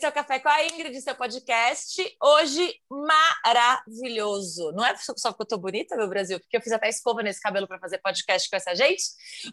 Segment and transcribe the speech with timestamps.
[0.00, 2.16] esse é o Café com a Ingrid, seu podcast.
[2.22, 4.72] Hoje, maravilhoso.
[4.72, 7.38] Não é só porque eu tô bonita, meu Brasil, porque eu fiz até escova nesse
[7.38, 9.02] cabelo para fazer podcast com essa gente,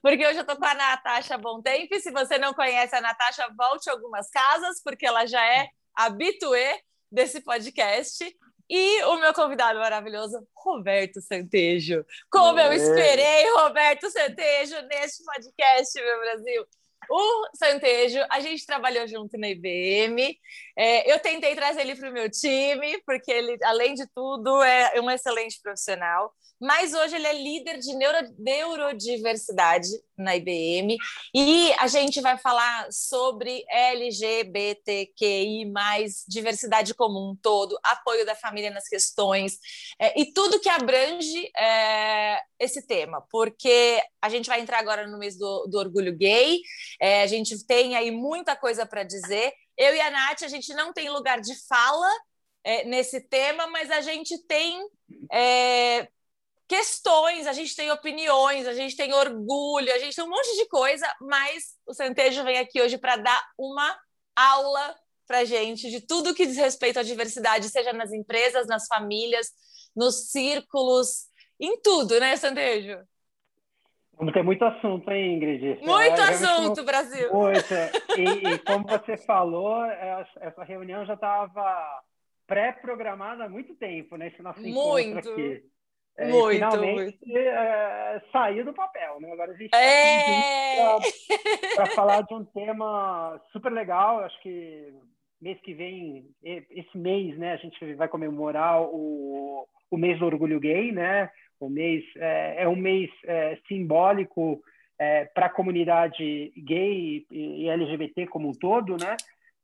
[0.02, 2.00] porque hoje eu tô com a Natasha Bontempo.
[2.00, 6.80] Se você não conhece a Natasha, volte algumas casas, porque ela já é habituê
[7.12, 8.24] desse podcast.
[8.70, 12.06] E o meu convidado maravilhoso, Roberto Santejo.
[12.32, 16.66] Como eu esperei Roberto Santejo neste podcast, meu Brasil.
[17.10, 20.38] O Santejo, a gente trabalhou junto na IBM.
[20.78, 25.00] É, eu tentei trazer ele para o meu time, porque ele, além de tudo, é
[25.02, 26.34] um excelente profissional.
[26.60, 30.98] Mas hoje ele é líder de neuro, neurodiversidade na IBM
[31.34, 35.66] e a gente vai falar sobre LGBTQI,
[36.28, 39.60] diversidade como um todo, apoio da família nas questões
[40.00, 45.20] é, e tudo que abrange é, esse tema, porque a gente vai entrar agora no
[45.20, 46.60] mês do, do orgulho gay,
[47.00, 49.54] é, a gente tem aí muita coisa para dizer.
[49.78, 52.10] Eu e a Nath, a gente não tem lugar de fala
[52.64, 54.80] é, nesse tema, mas a gente tem
[55.32, 56.08] é,
[56.68, 60.68] questões, a gente tem opiniões, a gente tem orgulho, a gente tem um monte de
[60.68, 63.98] coisa, mas o Santejo vem aqui hoje para dar uma
[64.36, 64.96] aula
[65.26, 69.52] para gente de tudo que diz respeito à diversidade, seja nas empresas, nas famílias,
[69.96, 71.28] nos círculos,
[71.60, 72.98] em tudo, né, Santejo?
[74.18, 75.80] Vamos ter muito assunto, hein, Ingrid?
[75.84, 77.32] Muito é, assunto, Brasil!
[77.32, 77.74] Muito.
[78.18, 78.24] E,
[78.54, 82.02] e, como você falou, essa reunião já estava
[82.48, 84.28] pré-programada há muito tempo, né?
[84.28, 85.00] Esse nosso muito.
[85.00, 85.64] encontro aqui.
[86.18, 87.38] É, muito, finalmente muito.
[87.38, 89.32] É, saiu do papel, né?
[89.32, 90.98] Agora a gente é...
[91.76, 94.22] para falar de um tema super legal.
[94.22, 94.96] Acho que
[95.40, 100.60] mês que vem, esse mês, né, a gente vai comemorar o, o mês do orgulho
[100.60, 101.30] gay, né?
[101.60, 104.62] O mês é, é um mês é, simbólico
[105.00, 109.16] é, para a comunidade gay e, LGBT como um todo, né?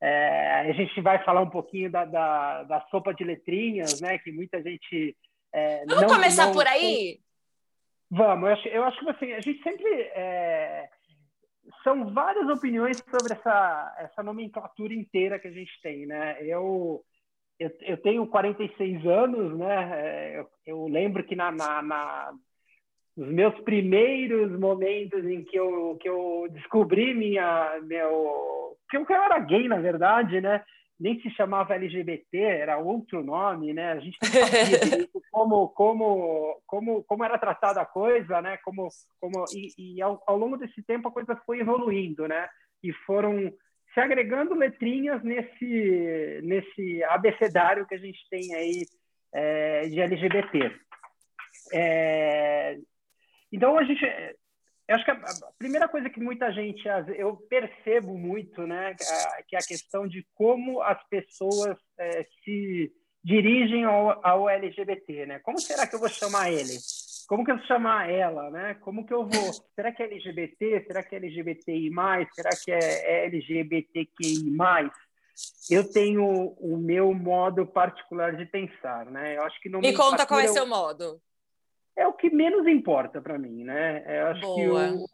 [0.02, 4.18] É, a gente vai falar um pouquinho da, da, da sopa de letrinhas, né?
[4.18, 5.16] Que muita gente
[5.53, 7.20] é, Vamos não, começar não, por aí?
[8.09, 9.88] Vamos, eu acho, eu acho que assim, a gente sempre.
[9.88, 10.90] É,
[11.84, 16.38] são várias opiniões sobre essa, essa nomenclatura inteira que a gente tem, né?
[16.42, 17.03] Eu,
[17.59, 19.91] eu, eu tenho 46 anos, né?
[19.94, 22.34] É, eu, eu lembro que na, na, na,
[23.16, 29.40] nos meus primeiros momentos em que eu, que eu descobri minha, meu, que eu era
[29.40, 30.64] gay, na verdade, né?
[31.00, 33.91] nem se chamava LGBT, era outro nome, né?
[33.91, 38.58] A gente não sabia como, como, como, como era tratada a coisa, né?
[38.64, 38.88] Como,
[39.20, 42.47] como, e, e ao, ao, longo desse tempo a coisa foi evoluindo, né?
[42.81, 43.52] E foram
[43.94, 48.86] se agregando letrinhas nesse, nesse abecedário que a gente tem aí
[49.34, 50.72] é, de LGBT.
[51.74, 52.78] É,
[53.52, 54.03] então, a gente,
[54.90, 55.18] acho que a,
[55.58, 56.84] primeira coisa que muita gente
[57.16, 58.96] eu percebo muito, né,
[59.48, 62.92] que é a questão de como as pessoas é, se
[63.24, 65.40] dirigem ao, ao, LGBT, né?
[65.40, 66.78] Como será que eu vou chamar ele?
[67.28, 68.73] Como que eu vou chamar ela, né?
[68.75, 69.53] Como que eu vou?
[69.75, 70.85] Será que é LGBT?
[70.88, 71.91] Será que é LGBTI+?
[72.34, 74.91] Será que é LGBTQI+?
[75.69, 79.38] Eu tenho o meu modo particular de pensar, né?
[79.38, 81.19] Eu acho que não me conta qual é o seu modo
[81.95, 84.03] é o que menos importa para mim, né?
[84.07, 84.88] Eu acho Boa.
[84.88, 85.05] que o,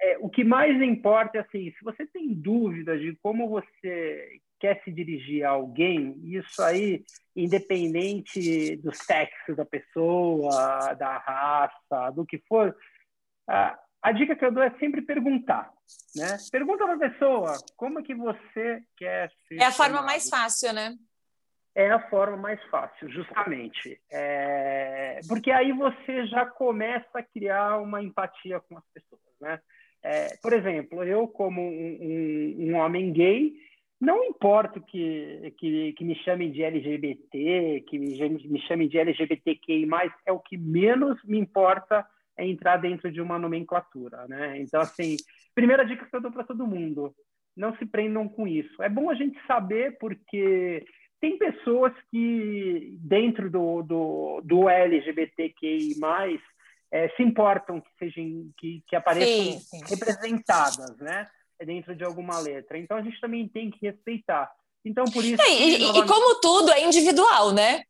[0.00, 4.82] é, o que mais importa é assim, se você tem dúvidas de como você quer
[4.82, 7.04] se dirigir a alguém, isso aí,
[7.34, 12.76] independente do sexo da pessoa, da raça, do que for,
[13.48, 15.70] a, a dica que eu dou é sempre perguntar,
[16.14, 16.36] né?
[16.50, 19.60] Pergunta para a pessoa como é que você quer ser.
[19.60, 20.96] É a forma mais fácil, né?
[21.78, 24.00] é a forma mais fácil, justamente.
[24.10, 25.20] É...
[25.28, 29.60] Porque aí você já começa a criar uma empatia com as pessoas, né?
[30.02, 33.52] É, por exemplo, eu como um, um, um, homem gay,
[34.00, 39.88] não importa que, que, que me chamem de LGBT, que me, me chamem de LGBTQI+,
[40.24, 42.06] é o que menos me importa
[42.36, 44.60] é entrar dentro de uma nomenclatura, né?
[44.60, 45.16] Então, assim,
[45.54, 47.12] primeira dica que eu dou para todo mundo,
[47.56, 48.80] não se prendam com isso.
[48.80, 50.84] É bom a gente saber porque
[51.20, 55.98] tem pessoas que, dentro do, do, do LGBTQI,
[56.90, 59.80] é, se importam que sejam que, que apareçam sim, sim.
[59.88, 61.28] representadas, né?
[61.64, 62.78] Dentro de alguma letra.
[62.78, 64.50] Então a gente também tem que respeitar.
[64.84, 65.42] Então, por isso.
[65.42, 67.82] É, e, e, como tudo é individual, né?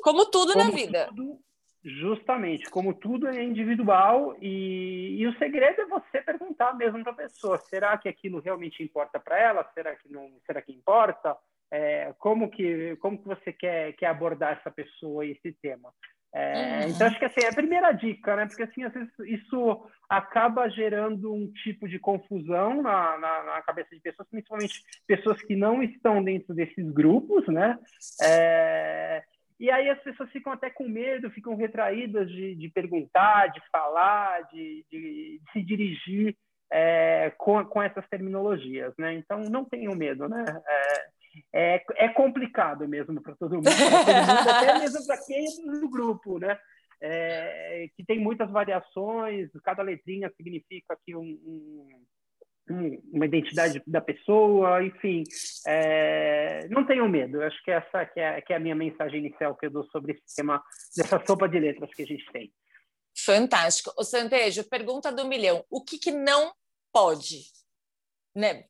[0.00, 1.06] Como tudo como na vida.
[1.08, 1.38] Tudo,
[1.84, 7.16] justamente, como tudo é individual, e, e o segredo é você perguntar mesmo para a
[7.16, 9.68] pessoa: será que aquilo realmente importa para ela?
[9.74, 10.30] Será que não?
[10.46, 11.36] Será que importa?
[11.70, 15.92] é, como que como que você quer quer abordar essa pessoa e esse tema
[16.34, 16.90] É, uhum.
[16.90, 18.46] Então, acho que assim, é a primeira dica, né?
[18.46, 23.94] Porque assim, às vezes isso acaba gerando um tipo de confusão na, na, na, cabeça
[23.94, 27.78] de pessoas, principalmente pessoas que não estão dentro desses grupos, né?
[28.22, 29.22] É,
[29.58, 34.42] e aí as pessoas ficam até com medo, ficam retraídas de, de perguntar, de falar,
[34.52, 36.36] de, de, de se dirigir
[36.70, 39.14] é, com, com essas terminologias, né?
[39.14, 40.44] Então, não tenham medo, né?
[40.46, 41.06] É,
[42.74, 46.58] mesmo para todo mundo, mundo até mesmo para quem é do grupo, né?
[47.00, 52.00] É, que tem muitas variações, cada letrinha significa aqui um,
[52.68, 55.22] um, uma identidade da pessoa, enfim.
[55.66, 59.54] É, não tenham medo, acho que essa que é, que é a minha mensagem inicial
[59.54, 60.62] que eu dou sobre esse tema,
[60.96, 62.50] dessa sopa de letras que a gente tem.
[63.24, 63.92] Fantástico.
[63.98, 66.52] O Santejo, pergunta do milhão: o que, que não
[66.92, 67.44] pode?
[68.36, 68.64] Né,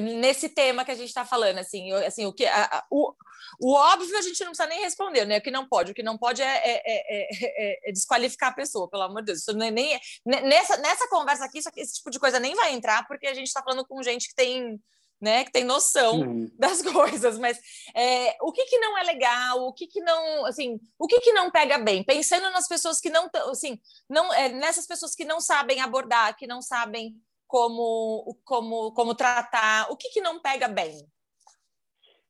[0.00, 3.14] nesse tema que a gente está falando, assim, assim o, que, a, a, o,
[3.60, 5.36] o óbvio a gente não precisa nem responder, né?
[5.36, 8.88] O que não pode, o que não pode é, é, é, é desqualificar a pessoa,
[8.88, 9.40] pelo amor de Deus.
[9.40, 13.26] Isso nem, nem nessa, nessa conversa aqui, esse tipo de coisa nem vai entrar, porque
[13.26, 14.80] a gente está falando com gente que tem,
[15.20, 16.50] né, que tem noção uhum.
[16.58, 17.38] das coisas.
[17.38, 17.58] Mas
[18.40, 21.50] o que, que não é legal, o que, que não, assim, o que, que não
[21.50, 22.02] pega bem?
[22.02, 23.78] Pensando nas pessoas que não, assim,
[24.08, 27.20] não, nessas pessoas que não sabem abordar, que não sabem
[27.50, 29.90] como, como, como tratar?
[29.90, 31.04] O que, que não pega bem?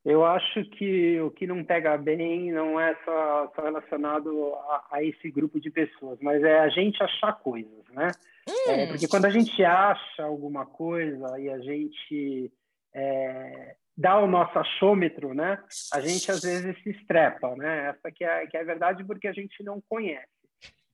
[0.03, 5.05] Eu acho que o que não pega bem não é só, só relacionado a, a,
[5.05, 8.11] esse grupo de pessoas, mas é a gente achar coisas, né?
[8.49, 8.71] Hum.
[8.71, 12.51] É, porque quando a gente acha alguma coisa e a gente
[12.95, 15.63] é, dá o nosso achômetro, né?
[15.93, 17.91] A gente às vezes se estrepa, né?
[17.91, 20.40] Essa que é, que é a verdade porque a gente não conhece.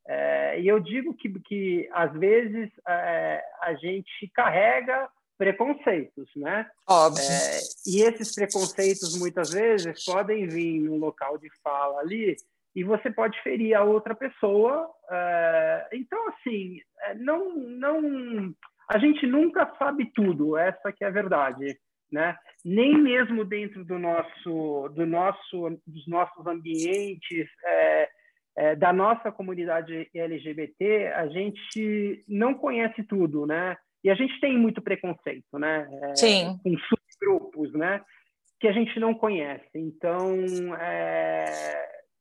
[0.08, 6.66] É, e eu digo que, que às vezes, é, a gente carrega preconceitos, né?
[6.88, 7.22] Óbvio.
[7.22, 12.36] É, e esses preconceitos, muitas vezes, podem vir num local de fala ali
[12.74, 14.88] e você pode ferir a outra pessoa.
[15.10, 18.54] É, então, assim, é, não, não,
[18.88, 21.78] a gente nunca sabe tudo, essa que é a verdade.
[22.10, 22.36] Né?
[22.64, 28.08] Nem mesmo dentro do nosso, do nosso, dos nossos ambientes, é,
[28.56, 33.76] é, da nossa comunidade LGBT, a gente não conhece tudo, né?
[34.02, 35.88] E a gente tem muito preconceito, né?
[36.02, 36.58] É, Sim.
[36.62, 38.00] Com subgrupos, né?
[38.58, 39.68] Que a gente não conhece.
[39.74, 40.34] Então,
[40.80, 41.44] é,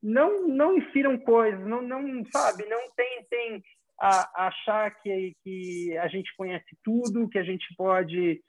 [0.04, 3.64] não não infiram coisas, não, não sabe, não tentem
[4.00, 8.42] a, achar que, que a gente conhece tudo, que a gente pode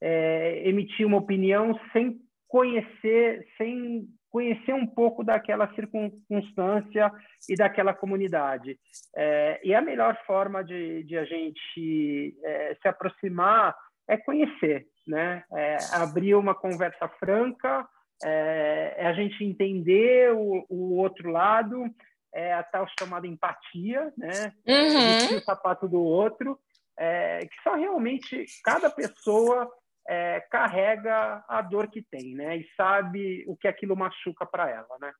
[0.00, 2.18] é, emitir uma opinião sem
[2.48, 4.06] conhecer, sem
[4.36, 7.10] conhecer um pouco daquela circunstância
[7.48, 8.78] e daquela comunidade.
[9.16, 13.74] É, e a melhor forma de, de a gente é, se aproximar
[14.06, 15.42] é conhecer, né?
[15.54, 17.88] É abrir uma conversa franca,
[18.22, 21.86] é, é, a gente entender o, o outro lado,
[22.34, 24.52] é a tal chamada empatia, né?
[24.68, 25.38] Uhum.
[25.38, 26.58] o sapato do outro,
[26.98, 29.66] é, que só realmente cada pessoa
[30.08, 32.58] é, carrega a dor que tem, né?
[32.58, 35.12] E sabe o que aquilo machuca para ela, né?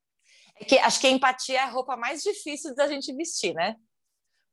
[0.60, 3.76] É que, acho que a empatia é a roupa mais difícil da gente vestir, né?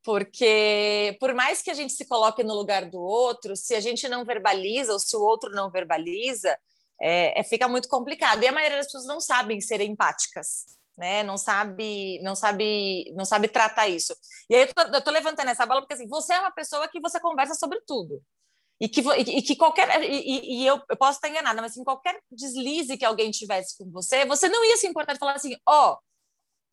[0.04, 4.08] Porque por mais que a gente se coloque no lugar do outro, se a gente
[4.10, 6.58] não verbaliza ou se o outro não verbaliza,
[7.02, 8.44] é, é fica muito complicado.
[8.44, 10.66] E a maioria das pessoas não sabem ser empáticas,
[10.98, 11.24] né?
[11.24, 14.14] Não sabe, não sabe, não sabe tratar isso.
[14.50, 16.88] E aí eu tô, eu tô levantando essa bola porque assim, você é uma pessoa
[16.90, 18.22] que você conversa sobre tudo.
[18.84, 20.04] E que, e que qualquer.
[20.04, 23.90] E, e eu, eu, posso estar enganada, mas assim, qualquer deslize que alguém tivesse com
[23.90, 25.98] você, você não ia se importar de falar assim: ó, oh,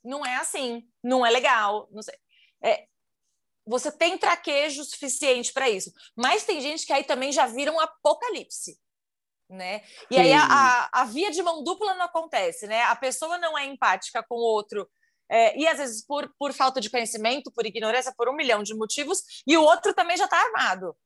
[0.02, 2.16] não é assim, não é legal, não sei.
[2.64, 2.84] É,
[3.64, 5.92] você tem traquejo suficiente para isso.
[6.16, 8.76] Mas tem gente que aí também já vira um apocalipse.
[9.48, 9.84] Né?
[10.10, 10.20] E Sim.
[10.20, 12.82] aí a, a, a, via de mão dupla não acontece, né?
[12.82, 14.88] A pessoa não é empática com o outro,
[15.28, 18.74] é, e às vezes por, por falta de conhecimento, por ignorância, por um milhão de
[18.74, 20.96] motivos, e o outro também já está armado.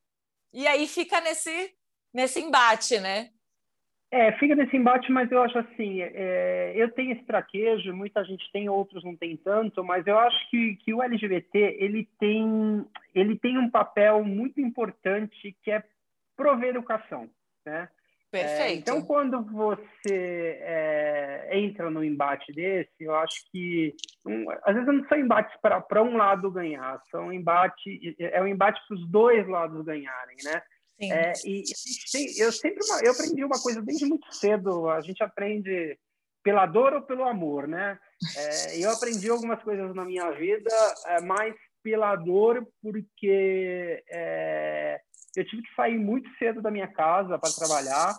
[0.54, 1.74] E aí fica nesse,
[2.14, 3.30] nesse embate, né?
[4.08, 8.48] É, fica nesse embate, mas eu acho assim, é, eu tenho esse traquejo, muita gente
[8.52, 13.36] tem, outros não tem tanto, mas eu acho que, que o LGBT ele tem, ele
[13.36, 15.82] tem um papel muito importante que é
[16.36, 17.28] prover educação,
[17.66, 17.88] né?
[18.34, 18.62] Perfeito.
[18.62, 23.94] É, então, quando você é, entra no embate desse, eu acho que
[24.26, 28.80] um, às vezes não são embates para um lado ganhar, são embate é um embate
[28.88, 30.60] para os dois lados ganharem, né?
[31.00, 31.12] Sim.
[31.12, 34.88] É, e, e eu sempre eu aprendi uma coisa desde muito cedo.
[34.88, 35.96] A gente aprende
[36.42, 37.96] pela dor ou pelo amor, né?
[38.36, 40.70] É, eu aprendi algumas coisas na minha vida,
[41.06, 45.00] é, mais pela dor, porque é,
[45.36, 48.14] eu tive que sair muito cedo da minha casa para trabalhar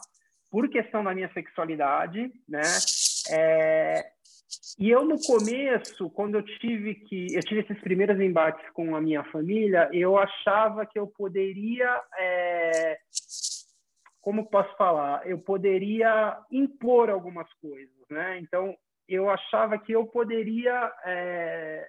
[0.52, 2.62] por questão da minha sexualidade, né?
[3.30, 4.06] É,
[4.80, 9.02] E eu no começo, quando eu tive que eu tive esses primeiros embates com a
[9.02, 12.98] minha família, eu achava que eu poderia, é,
[14.22, 18.40] como posso falar, eu poderia impor algumas coisas, né?
[18.40, 18.76] Então
[19.08, 21.88] eu achava que eu poderia é,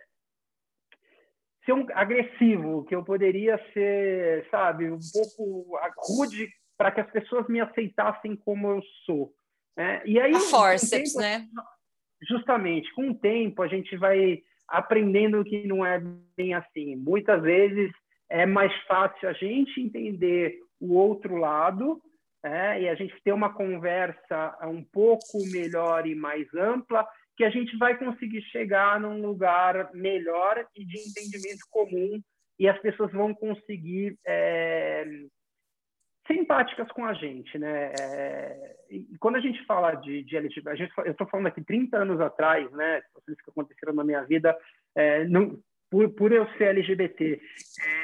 [1.67, 7.47] ser um agressivo, que eu poderia ser, sabe, um pouco rude para que as pessoas
[7.49, 9.33] me aceitassem como eu sou.
[9.77, 10.01] Né?
[10.07, 11.47] E aí, a forceps, tempo, né?
[12.27, 16.01] Justamente, com o tempo a gente vai aprendendo que não é
[16.37, 16.97] bem assim.
[16.97, 17.91] Muitas vezes
[18.31, 22.01] é mais fácil a gente entender o outro lado
[22.43, 27.07] é, e a gente ter uma conversa um pouco melhor e mais ampla
[27.37, 32.21] que a gente vai conseguir chegar num lugar melhor e de entendimento comum
[32.59, 35.05] e as pessoas vão conseguir é,
[36.27, 36.47] ser
[36.95, 37.93] com a gente, né?
[38.01, 41.63] É, e quando a gente fala de, de LGBT, a gente, eu estou falando aqui
[41.63, 43.03] 30 anos atrás, né?
[43.13, 44.57] Coisas que aconteceram na minha vida,
[44.95, 45.59] é, não,
[45.91, 47.41] por, por, eu ser LGBT.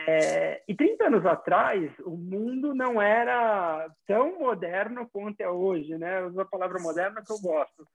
[0.06, 6.20] É, e 30 anos atrás, o mundo não era tão moderno quanto é hoje, né?
[6.20, 7.86] Eu uso a palavra moderna que eu gosto.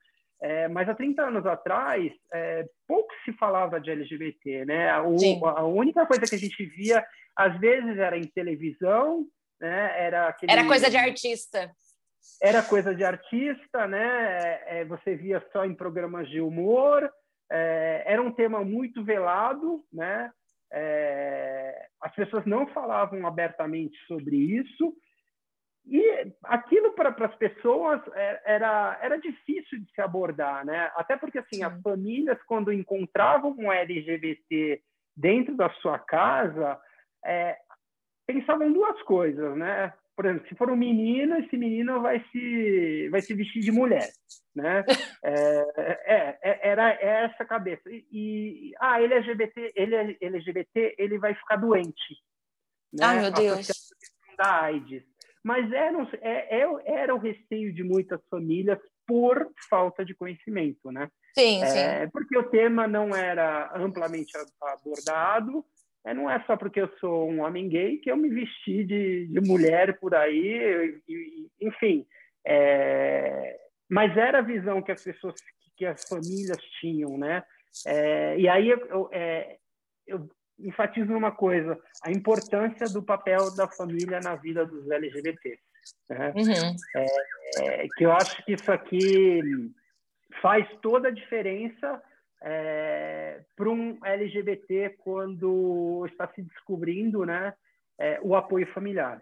[0.41, 4.99] É, mas há 30 anos atrás, é, pouco se falava de LGBT, né?
[5.01, 7.03] O, a única coisa que a gente via,
[7.35, 9.25] às vezes, era em televisão,
[9.59, 10.05] né?
[10.05, 10.51] Era, aquele...
[10.51, 11.71] era coisa de artista.
[12.41, 14.59] Era coisa de artista, né?
[14.67, 17.09] É, você via só em programas de humor.
[17.51, 20.29] É, era um tema muito velado, né?
[20.71, 24.93] É, as pessoas não falavam abertamente sobre isso.
[25.89, 30.91] E aquilo para as pessoas é, era, era difícil de se abordar, né?
[30.95, 34.81] Até porque, assim, as famílias, quando encontravam um LGBT
[35.15, 36.77] dentro da sua casa,
[37.25, 37.57] é,
[38.27, 39.93] pensavam duas coisas, né?
[40.13, 44.09] Por exemplo, se for um menino, esse menino vai se, vai se vestir de mulher,
[44.53, 44.83] né?
[45.23, 47.89] É, é, é era essa cabeça.
[47.89, 52.15] E, e, ah, ele é LGBT, ele é LGBT, ele vai ficar doente.
[52.93, 53.05] Né?
[53.05, 53.67] Ai, meu Deus.
[54.37, 55.16] Da AIDS
[55.47, 58.77] mas era, é, é, era o receio de muitas famílias
[59.07, 61.09] por falta de conhecimento, né?
[61.33, 61.67] Sim, é,
[62.03, 62.11] sim.
[62.11, 65.63] Porque o tema não era amplamente abordado,
[66.05, 69.27] é, não é só porque eu sou um homem gay que eu me vesti de,
[69.27, 72.05] de mulher por aí, e, enfim.
[72.45, 73.57] É,
[73.89, 75.35] mas era a visão que as pessoas,
[75.77, 77.41] que as famílias tinham, né?
[77.85, 79.55] É, e aí eu, é,
[80.05, 85.59] eu enfatizo uma coisa: a importância do papel da família na vida dos LGBT.
[86.09, 86.33] Né?
[86.35, 86.75] Uhum.
[86.95, 89.41] É, é, que eu acho que isso aqui
[90.41, 92.01] faz toda a diferença
[92.41, 97.53] é, para um LGBT quando está se descobrindo né,
[97.99, 99.21] é, o apoio familiar.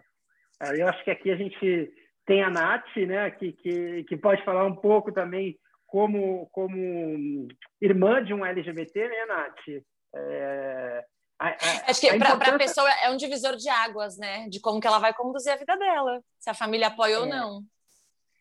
[0.60, 1.92] É, eu acho que aqui a gente
[2.26, 7.48] tem a Nath, né, que, que, que pode falar um pouco também como, como
[7.80, 9.84] irmã de um LGBT, né, Nath?
[10.14, 11.04] É,
[11.38, 12.54] a, a, Acho que para importância...
[12.54, 14.48] a pessoa é um divisor de águas, né?
[14.48, 17.18] De como que ela vai conduzir a vida dela, se a família apoia é.
[17.18, 17.62] ou não.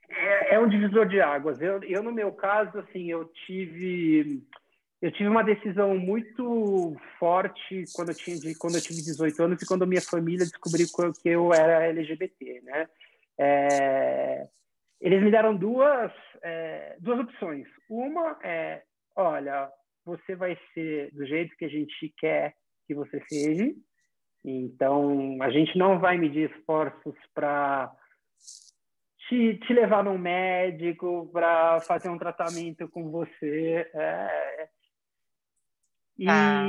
[0.10, 1.62] É, é, um divisor de águas.
[1.62, 4.44] Eu, eu, no meu caso, assim, eu tive
[5.02, 9.66] eu tive uma decisão muito forte quando eu tinha quando eu tive 18 anos e
[9.66, 10.88] quando minha família descobriu
[11.22, 12.90] que eu era LGBT, né?
[13.38, 14.48] É,
[15.02, 16.12] eles me deram duas
[16.42, 17.68] é, duas opções.
[17.90, 18.84] Uma é,
[19.16, 19.70] olha,
[20.06, 23.74] você vai ser do jeito que a gente quer que você seja.
[24.44, 27.92] Então, a gente não vai medir esforços para
[29.28, 33.90] te, te levar num médico, para fazer um tratamento com você.
[33.94, 34.70] É...
[36.18, 36.68] E, ah.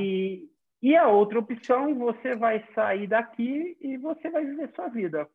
[0.83, 5.29] e a outra opção, você vai sair daqui e você vai viver sua vida.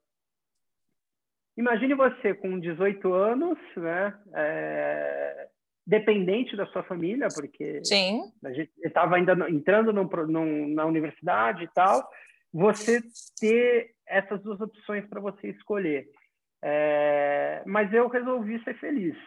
[1.55, 4.19] Imagine você com 18 anos, né?
[4.33, 5.50] É
[5.85, 8.31] dependente da sua família, porque Sim.
[8.43, 12.07] a gente estava ainda entrando num, num, na universidade e tal,
[12.53, 13.01] você
[13.39, 16.07] ter essas duas opções para você escolher.
[16.63, 19.17] É, mas eu resolvi ser feliz,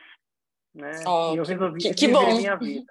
[0.74, 0.92] né?
[1.06, 2.36] Oh, eu resolvi que, que bom.
[2.36, 2.86] minha vida.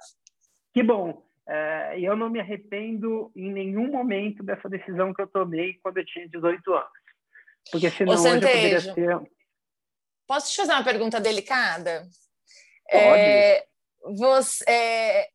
[0.73, 1.23] Que bom.
[1.47, 6.05] É, eu não me arrependo em nenhum momento dessa decisão que eu tomei quando eu
[6.05, 6.89] tinha 18 anos.
[7.71, 9.21] Porque senão hoje eu poderia ser...
[10.27, 12.03] Posso te fazer uma pergunta delicada?
[12.97, 13.65] É,
[14.17, 15.27] você, é,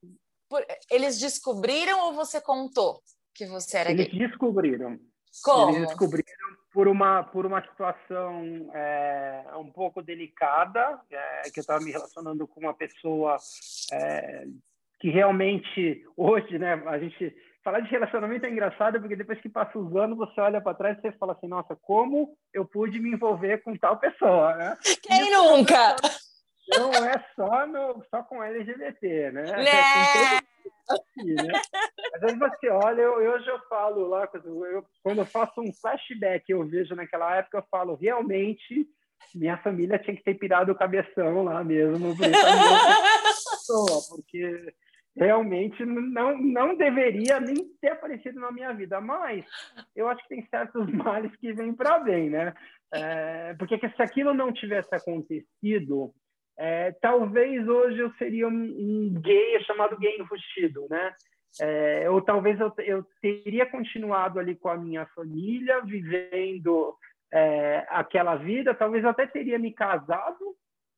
[0.48, 3.00] por, eles descobriram ou você contou
[3.34, 4.16] que você era eles gay?
[4.16, 4.98] Eles descobriram.
[5.42, 5.76] Como?
[5.76, 6.24] Eles descobriram
[6.72, 12.46] por uma por uma situação é, um pouco delicada, é, que eu estava me relacionando
[12.46, 13.36] com uma pessoa
[13.92, 14.44] é,
[15.00, 19.78] que realmente hoje, né, a gente falar de relacionamento é engraçado porque depois que passa
[19.78, 23.12] os anos você olha para trás e você fala assim, nossa, como eu pude me
[23.12, 24.76] envolver com tal pessoa, né?
[25.02, 25.96] Quem nunca?
[26.76, 29.44] Não é só, no, só com LGBT, né?
[29.44, 30.48] É
[30.88, 31.60] assim, né?
[32.14, 36.44] Às vezes você olha, eu, hoje eu falo lá, eu, quando eu faço um flashback,
[36.48, 38.88] eu vejo naquela época, eu falo, realmente,
[39.34, 42.16] minha família tinha que ter pirado o cabeção lá mesmo,
[44.08, 44.74] porque
[45.16, 49.44] realmente não, não deveria nem ter aparecido na minha vida, mas
[49.94, 52.54] eu acho que tem certos males que vêm para bem, né?
[52.92, 56.14] É, porque se aquilo não tivesse acontecido,
[56.58, 61.14] é, talvez hoje eu seria um, um, gay chamado gay enrustido, né?
[61.60, 66.96] É, ou talvez eu, eu, teria continuado ali com a minha família, vivendo
[67.32, 70.56] é, aquela vida, talvez eu até teria me casado,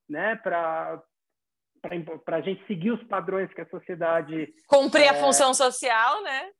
[0.08, 0.36] né?
[0.36, 1.02] Para
[2.26, 6.50] para a gente seguir os padrões que a sociedade cumprir a é, função social, né?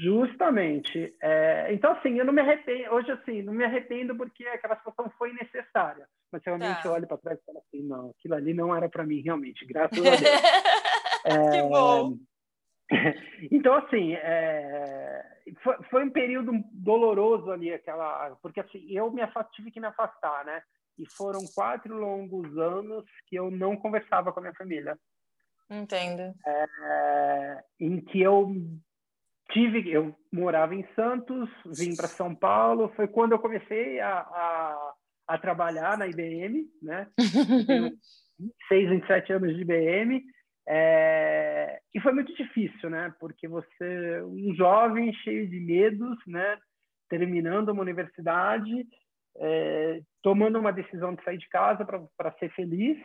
[0.00, 1.14] Justamente.
[1.22, 2.92] É, então, assim, eu não me arrependo.
[2.92, 6.08] Hoje, assim, não me arrependo porque aquela situação foi necessária.
[6.30, 6.88] Mas realmente tá.
[6.88, 9.64] eu olho para trás e falo assim: não, aquilo ali não era para mim, realmente.
[9.66, 10.20] Graças a Deus.
[11.24, 12.16] é, que bom.
[13.52, 15.22] Então, assim, é,
[15.62, 19.86] foi, foi, um período doloroso ali, aquela, porque assim, eu me afast, tive que me
[19.86, 20.62] afastar, né?
[20.98, 24.98] E foram quatro longos anos que eu não conversava com a minha família.
[25.70, 26.34] Entendo.
[26.46, 28.54] É, em que eu
[29.50, 34.87] tive, eu morava em Santos, vim para São Paulo, foi quando eu comecei a, a,
[35.28, 37.06] a trabalhar na IBM, né?
[37.66, 37.90] Tenho
[38.70, 40.24] 26, 27 anos de IBM,
[40.66, 43.14] é, e foi muito difícil, né?
[43.20, 46.58] Porque você, um jovem cheio de medos, né?
[47.08, 48.86] Terminando uma universidade,
[49.36, 52.98] é, tomando uma decisão de sair de casa para ser feliz,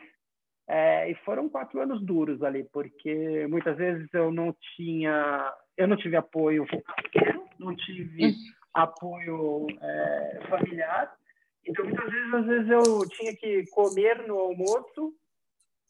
[0.68, 5.96] é, e foram quatro anos duros ali, porque muitas vezes eu não tinha, eu não
[5.96, 6.66] tive apoio
[7.58, 8.32] não tive hum.
[8.74, 11.12] apoio é, familiar.
[11.66, 15.14] Então muitas vezes, às vezes eu tinha que comer no almoço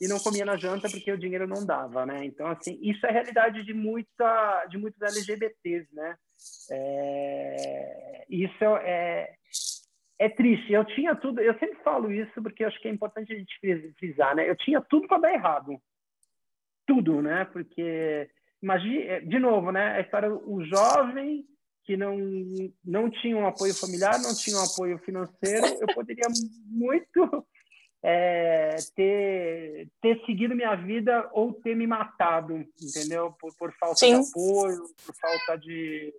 [0.01, 2.25] e não comia na janta porque o dinheiro não dava, né?
[2.25, 6.17] Então assim, isso é a realidade de muita, de muitos LGBTs, né?
[6.71, 9.35] É, isso é
[10.19, 10.73] é triste.
[10.73, 13.59] Eu tinha tudo, eu sempre falo isso porque acho que é importante a gente
[13.99, 14.49] frisar, né?
[14.49, 15.77] Eu tinha tudo para dar errado.
[16.87, 17.45] Tudo, né?
[17.47, 18.29] Porque
[18.63, 19.97] imagine, de novo, né?
[19.97, 21.45] A história o jovem
[21.85, 22.17] que não
[22.85, 26.27] não tinha um apoio familiar, não tinha um apoio financeiro, eu poderia
[26.67, 27.47] muito
[28.03, 33.33] é, ter ter seguido minha vida ou ter me matado, entendeu?
[33.39, 34.21] Por, por falta Sim.
[34.21, 36.13] de apoio, por falta de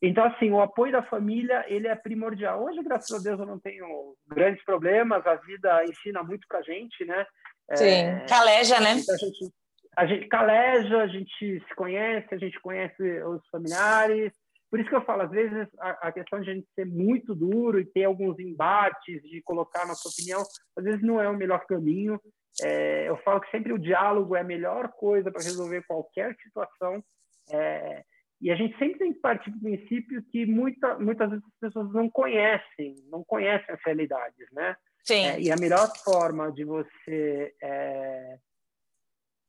[0.00, 2.62] então, assim, o apoio da família, ele é primordial.
[2.62, 7.04] Hoje, graças a Deus, eu não tenho grandes problemas, a vida ensina muito pra gente,
[7.04, 7.26] né?
[7.74, 8.92] Sim, é, caleja, né?
[8.92, 9.52] A gente,
[9.96, 14.32] a gente caleja, a gente se conhece, a gente conhece os familiares.
[14.70, 17.34] Por isso que eu falo, às vezes, a, a questão de a gente ser muito
[17.34, 20.42] duro e ter alguns embates, de colocar nossa opinião,
[20.76, 22.20] às vezes não é o melhor caminho.
[22.62, 27.02] É, eu falo que sempre o diálogo é a melhor coisa para resolver qualquer situação.
[27.50, 28.02] É,
[28.40, 31.92] e a gente sempre tem que partir do princípio que muita, muitas vezes as pessoas
[31.92, 34.76] não conhecem, não conhecem as realidades, né?
[35.02, 35.24] Sim.
[35.24, 38.38] É, e a melhor forma de você é,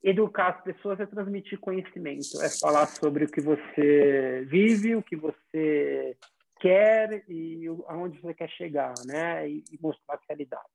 [0.03, 5.15] educar as pessoas é transmitir conhecimento, é falar sobre o que você vive, o que
[5.15, 6.17] você
[6.59, 9.49] quer e aonde você quer chegar, né?
[9.49, 10.69] E, e mostrar as realidades.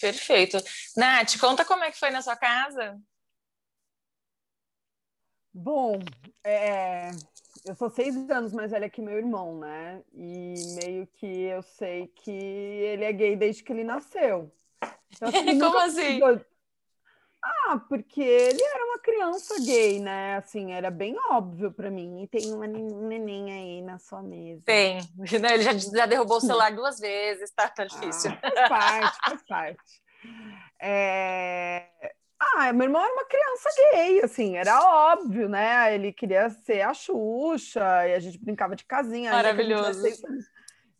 [0.00, 0.58] Perfeito.
[0.96, 2.98] Nath, conta como é que foi na sua casa.
[5.52, 6.00] Bom,
[6.42, 7.10] é,
[7.64, 10.02] eu sou seis anos mais velha que meu irmão, né?
[10.12, 14.52] E meio que eu sei que ele é gay desde que ele nasceu.
[15.10, 16.20] Então, assim, Como assim?
[17.44, 20.36] Ah, porque ele era uma criança gay, né?
[20.36, 22.22] Assim, era bem óbvio para mim.
[22.22, 24.62] E tem um neném aí na sua mesa.
[24.64, 24.98] Tem.
[25.18, 28.30] Ele já, já derrubou o celular duas vezes, tá, tá difícil.
[28.42, 30.02] Ah, faz parte, faz parte.
[30.80, 31.86] É...
[32.38, 35.94] Ah, meu irmão era uma criança gay, assim, era óbvio, né?
[35.94, 39.30] Ele queria ser a Xuxa e a gente brincava de casinha.
[39.32, 40.02] Maravilhoso.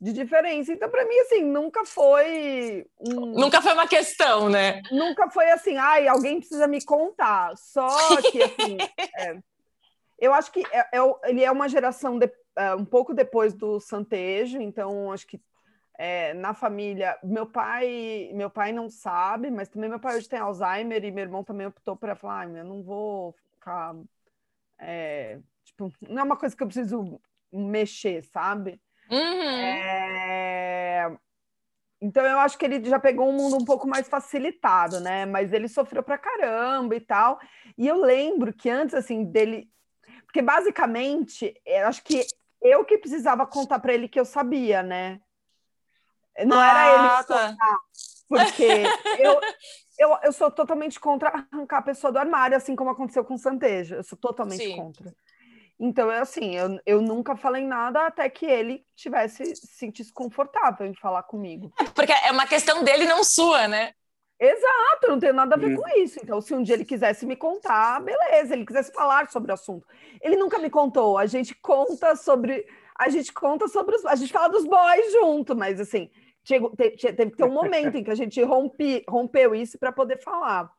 [0.00, 0.72] De diferença.
[0.72, 3.40] Então, para mim, assim, nunca foi um...
[3.40, 4.83] Nunca foi uma questão, né?
[4.90, 7.57] Nunca foi assim, ai, alguém precisa me contar.
[7.57, 7.88] Só
[8.30, 8.76] que, assim,
[9.18, 9.38] é,
[10.18, 13.80] eu acho que é, é, ele é uma geração de, é, um pouco depois do
[13.80, 15.40] Santejo, então acho que
[15.98, 20.38] é, na família, meu pai, meu pai não sabe, mas também meu pai hoje tem
[20.38, 23.94] Alzheimer e meu irmão também optou para falar, ah, eu não vou ficar,
[24.78, 27.20] é, tipo, não é uma coisa que eu preciso
[27.52, 28.80] mexer, sabe?
[29.11, 29.61] Uhum.
[29.61, 31.17] É...
[32.01, 35.25] Então eu acho que ele já pegou um mundo um pouco mais facilitado, né?
[35.25, 37.40] Mas ele sofreu pra caramba e tal.
[37.79, 39.71] E eu lembro que antes assim dele,
[40.27, 42.27] porque basicamente eu acho que
[42.61, 45.21] eu que precisava contar para ele que eu sabia, né?
[46.45, 47.57] Não ah, era ele tá.
[48.29, 48.83] porque
[49.19, 49.40] eu,
[49.99, 53.38] Eu, eu sou totalmente contra arrancar a pessoa do armário, assim como aconteceu com o
[53.38, 53.97] Santeja.
[53.97, 54.77] Eu sou totalmente Sim.
[54.77, 55.14] contra.
[55.85, 60.87] Então, é assim, eu, eu nunca falei nada até que ele tivesse se sentisse confortável
[60.87, 61.70] em falar comigo.
[61.94, 63.92] Porque é uma questão dele, não sua, né?
[64.40, 66.18] Exato, não tem nada a ver com isso.
[66.23, 69.87] Então, se um dia ele quisesse me contar, beleza, ele quisesse falar sobre o assunto.
[70.23, 72.66] Ele nunca me contou, a gente conta sobre.
[72.99, 74.07] A gente conta sobre os.
[74.07, 76.11] A gente fala dos boys junto, mas assim,
[76.42, 79.92] chegou, teve, teve que ter um momento em que a gente rompe, rompeu isso para
[79.92, 80.70] poder falar.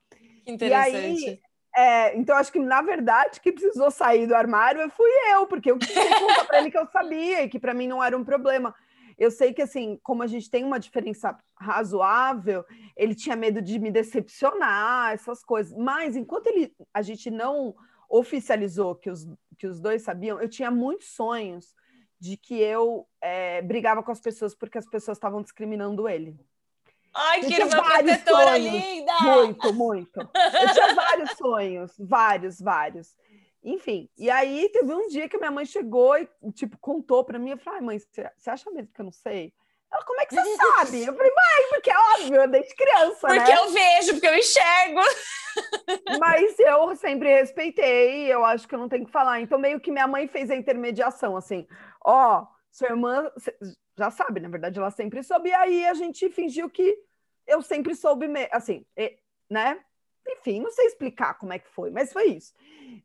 [0.43, 1.23] Que interessante.
[1.23, 1.41] E aí,
[1.77, 5.77] é, então, acho que, na verdade, que precisou sair do armário fui eu, porque eu
[5.77, 8.73] quis contar para ele que eu sabia e que para mim não era um problema.
[9.17, 13.79] Eu sei que, assim, como a gente tem uma diferença razoável, ele tinha medo de
[13.79, 15.73] me decepcionar, essas coisas.
[15.77, 17.75] Mas, enquanto ele, a gente não
[18.09, 21.73] oficializou que os, que os dois sabiam, eu tinha muitos sonhos
[22.19, 26.37] de que eu é, brigava com as pessoas porque as pessoas estavam discriminando ele.
[27.15, 28.73] Ai, que irmã protetora sonhos.
[28.73, 29.13] linda!
[29.21, 30.19] Muito, muito.
[30.19, 33.15] Eu tinha vários sonhos, vários, vários.
[33.63, 37.51] Enfim, e aí teve um dia que minha mãe chegou e, tipo, contou para mim.
[37.51, 39.53] Eu falei, mãe, você acha mesmo que eu não sei?
[39.91, 41.05] Ela, como é que você sabe?
[41.05, 43.57] Eu falei, mãe, porque é óbvio, desde criança, Porque né?
[43.57, 45.01] eu vejo, porque eu enxergo.
[46.19, 49.39] Mas eu sempre respeitei, eu acho que eu não tenho que falar.
[49.39, 51.65] Então, meio que minha mãe fez a intermediação, assim,
[52.03, 53.31] ó, oh, sua irmã
[53.97, 56.97] já sabe, na verdade, ela sempre soube, e aí a gente fingiu que
[57.47, 58.85] eu sempre soube, assim,
[59.49, 59.79] né?
[60.27, 62.53] Enfim, não sei explicar como é que foi, mas foi isso.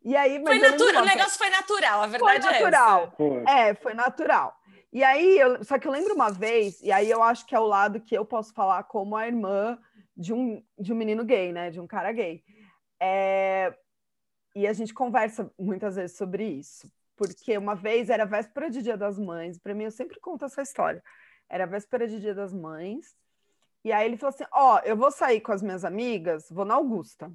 [0.03, 3.15] E aí, foi natural, o negócio foi natural, a verdade foi natural.
[3.47, 3.69] é.
[3.69, 4.57] É, foi natural.
[4.93, 7.61] E aí, eu, só que eu lembro uma vez, e aí eu acho que é
[7.61, 9.79] o lado que eu posso falar como a irmã
[10.17, 11.71] de um, de um menino gay, né?
[11.71, 12.43] De um cara gay.
[12.99, 13.73] É,
[14.57, 18.97] e a gente conversa muitas vezes sobre isso porque uma vez era véspera de Dia
[18.97, 21.05] das Mães, para mim eu sempre conto essa história.
[21.51, 23.15] Era véspera de Dia das Mães,
[23.85, 26.65] e aí ele falou assim: Ó, oh, eu vou sair com as minhas amigas, vou
[26.65, 27.31] na Augusta.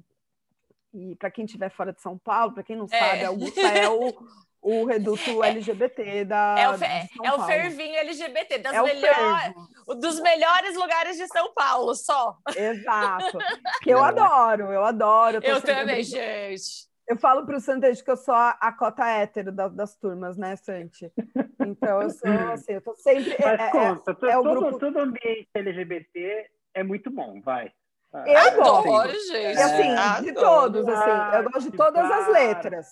[0.92, 2.98] E para quem estiver fora de São Paulo, para quem não é.
[2.98, 4.12] sabe, Augusta é o,
[4.60, 6.56] o reduto LGBT da.
[6.58, 9.54] É o, é o fervinho LGBT, das é melhor,
[10.00, 12.36] dos melhores lugares de São Paulo, só.
[12.56, 13.38] Exato.
[13.82, 15.36] Que eu adoro, eu adoro.
[15.36, 16.88] Eu, eu também, gente.
[17.08, 20.36] Eu falo para o Santejo que eu sou a, a cota hétero das, das turmas,
[20.36, 21.12] né, Santi?
[21.60, 23.36] Então eu sou assim, eu tô sempre.
[23.38, 24.78] Mas é, é conta, é, é todo, grupo...
[24.78, 27.72] todo ambiente LGBT é muito bom, vai.
[28.12, 29.26] Eu adoro, gosto.
[29.28, 29.58] gente.
[29.58, 32.86] E assim, é, de todos, assim, eu gosto de todas as letras.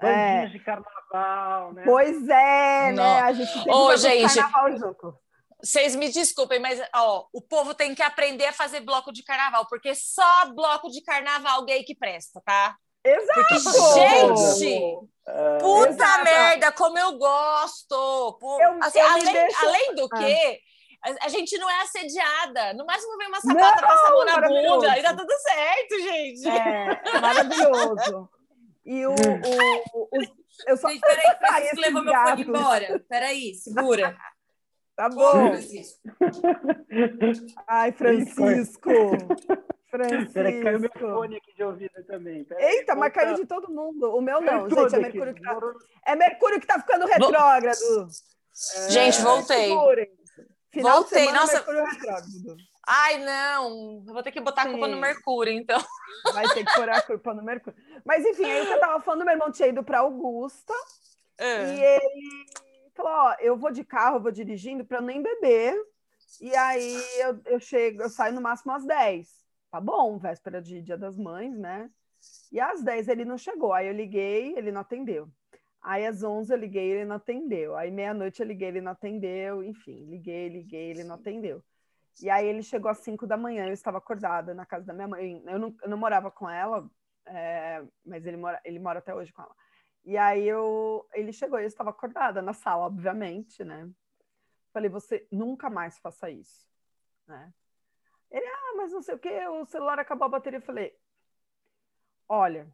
[0.00, 0.52] Bandinhos é.
[0.52, 1.82] de carnaval, né?
[1.84, 3.02] Pois é, Não.
[3.02, 3.20] né?
[3.20, 5.18] A gente tem Ô, gente, carnaval junto.
[5.60, 9.66] Vocês me desculpem, mas ó, o povo tem que aprender a fazer bloco de carnaval,
[9.68, 12.76] porque só bloco de carnaval gay que presta, tá?
[13.04, 13.34] Exato!
[13.34, 13.58] Porque,
[13.94, 14.94] gente,
[15.26, 16.24] uh, puta exato.
[16.24, 18.38] merda, como eu gosto!
[18.42, 19.66] eu, assim, eu além, deixo...
[19.66, 20.18] além, do ah.
[20.18, 20.60] que,
[21.04, 22.74] a, a, gente não é assediada.
[22.74, 26.48] No máximo vem uma sapata passar a mão na bunda e tá tudo certo, gente.
[26.48, 28.28] É, maravilhoso.
[28.84, 33.04] E o, o, o, eu só gente, peraí, Francisco levou meu fone embora.
[33.08, 34.16] Peraí, segura.
[34.96, 35.52] Tá bom.
[37.68, 38.90] Ai, Francisco.
[39.90, 40.32] Francisco.
[40.32, 42.46] Peraí, caiu meu fone aqui de ouvido também.
[42.58, 44.14] Eita, mas caiu de todo mundo.
[44.14, 44.94] O meu não, gente.
[44.94, 45.58] É Mercúrio, que tá...
[46.06, 48.08] é Mercúrio que tá ficando retrógrado.
[48.76, 48.90] É...
[48.90, 49.68] Gente, voltei.
[50.70, 51.64] Final voltei, semana, nossa.
[52.86, 54.04] Ai, não.
[54.04, 54.68] Vou ter que botar Sim.
[54.68, 55.82] a culpa no Mercúrio, então.
[56.32, 57.78] Vai ter que pôr a culpa no Mercúrio.
[58.04, 60.74] Mas enfim, aí eu tava falando, meu irmão tinha ido pra Augusta.
[61.38, 61.64] É.
[61.64, 62.46] E ele
[62.94, 65.74] falou: Ó, eu vou de carro, eu vou dirigindo para nem beber.
[66.40, 69.37] E aí eu, eu chego, eu saio no máximo às 10
[69.70, 71.90] tá bom, véspera de Dia das Mães, né?
[72.50, 73.72] E às 10 ele não chegou.
[73.72, 75.30] Aí eu liguei, ele não atendeu.
[75.80, 77.76] Aí às 11 eu liguei, ele não atendeu.
[77.76, 79.62] Aí meia-noite eu liguei, ele não atendeu.
[79.62, 81.62] Enfim, liguei, liguei, ele não atendeu.
[82.20, 85.06] E aí ele chegou às 5 da manhã, eu estava acordada na casa da minha
[85.06, 85.42] mãe.
[85.46, 86.88] Eu não, eu não morava com ela,
[87.26, 89.54] é, mas ele mora, ele mora até hoje com ela.
[90.04, 93.88] E aí eu, ele chegou, eu estava acordada na sala, obviamente, né?
[94.72, 96.66] Falei, você nunca mais faça isso,
[97.26, 97.52] né?
[98.30, 100.58] Ele, ah, mas não sei o que, o celular acabou a bateria.
[100.58, 100.96] Eu falei,
[102.28, 102.72] olha,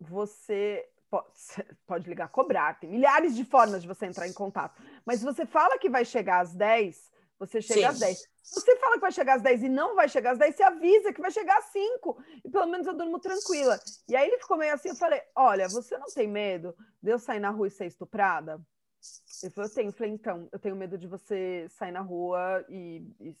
[0.00, 0.88] você
[1.86, 4.82] pode ligar, cobrar, tem milhares de formas de você entrar em contato.
[5.06, 7.86] Mas se você fala que vai chegar às 10, você chega Sim.
[7.86, 8.18] às 10.
[8.42, 10.62] Se você fala que vai chegar às 10 e não vai chegar às 10, você
[10.64, 12.24] avisa que vai chegar às 5.
[12.44, 13.78] E pelo menos eu durmo tranquila.
[14.08, 17.18] E aí ele ficou meio assim, eu falei, olha, você não tem medo de eu
[17.20, 18.60] sair na rua e ser estuprada?
[19.42, 19.88] Ele falou, eu tenho.
[19.88, 23.36] Eu falei, então, eu tenho medo de você sair na rua e, e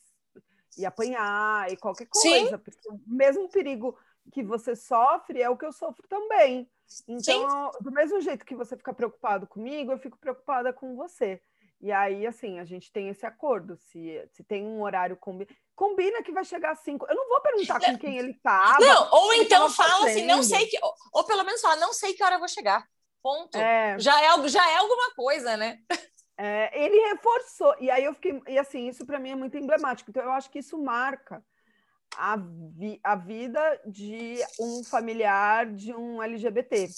[0.76, 2.50] e apanhar e qualquer coisa.
[2.50, 2.58] Sim.
[2.58, 3.96] Porque o mesmo perigo
[4.32, 6.68] que você sofre é o que eu sofro também.
[7.08, 7.78] Então, Sim.
[7.80, 11.40] do mesmo jeito que você fica preocupado comigo, eu fico preocupada com você.
[11.80, 13.76] E aí, assim, a gente tem esse acordo.
[13.76, 15.52] Se, se tem um horário combinado.
[15.74, 17.04] Combina que vai chegar às cinco.
[17.08, 18.76] Eu não vou perguntar com quem ele tá.
[18.78, 20.78] Não, ou então fala assim, não sei que.
[20.80, 22.86] Ou, ou, pelo menos fala, não sei que hora eu vou chegar.
[23.20, 23.56] Ponto.
[23.56, 23.98] É...
[23.98, 25.80] Já, é, já é alguma coisa, né?
[26.36, 27.74] É, ele reforçou.
[27.80, 28.40] E aí eu fiquei.
[28.48, 30.10] E assim, isso para mim é muito emblemático.
[30.10, 31.44] Então, eu acho que isso marca
[32.16, 36.88] a, vi, a vida de um familiar de um LGBT,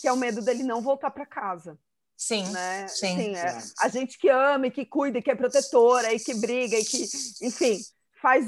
[0.00, 1.78] que é o medo dele não voltar para casa.
[2.16, 2.86] Sim, né?
[2.86, 3.34] sim.
[3.34, 6.34] Assim, é, a gente que ama e que cuida, e que é protetora, e que
[6.34, 7.04] briga, e que,
[7.42, 7.78] enfim,
[8.20, 8.46] faz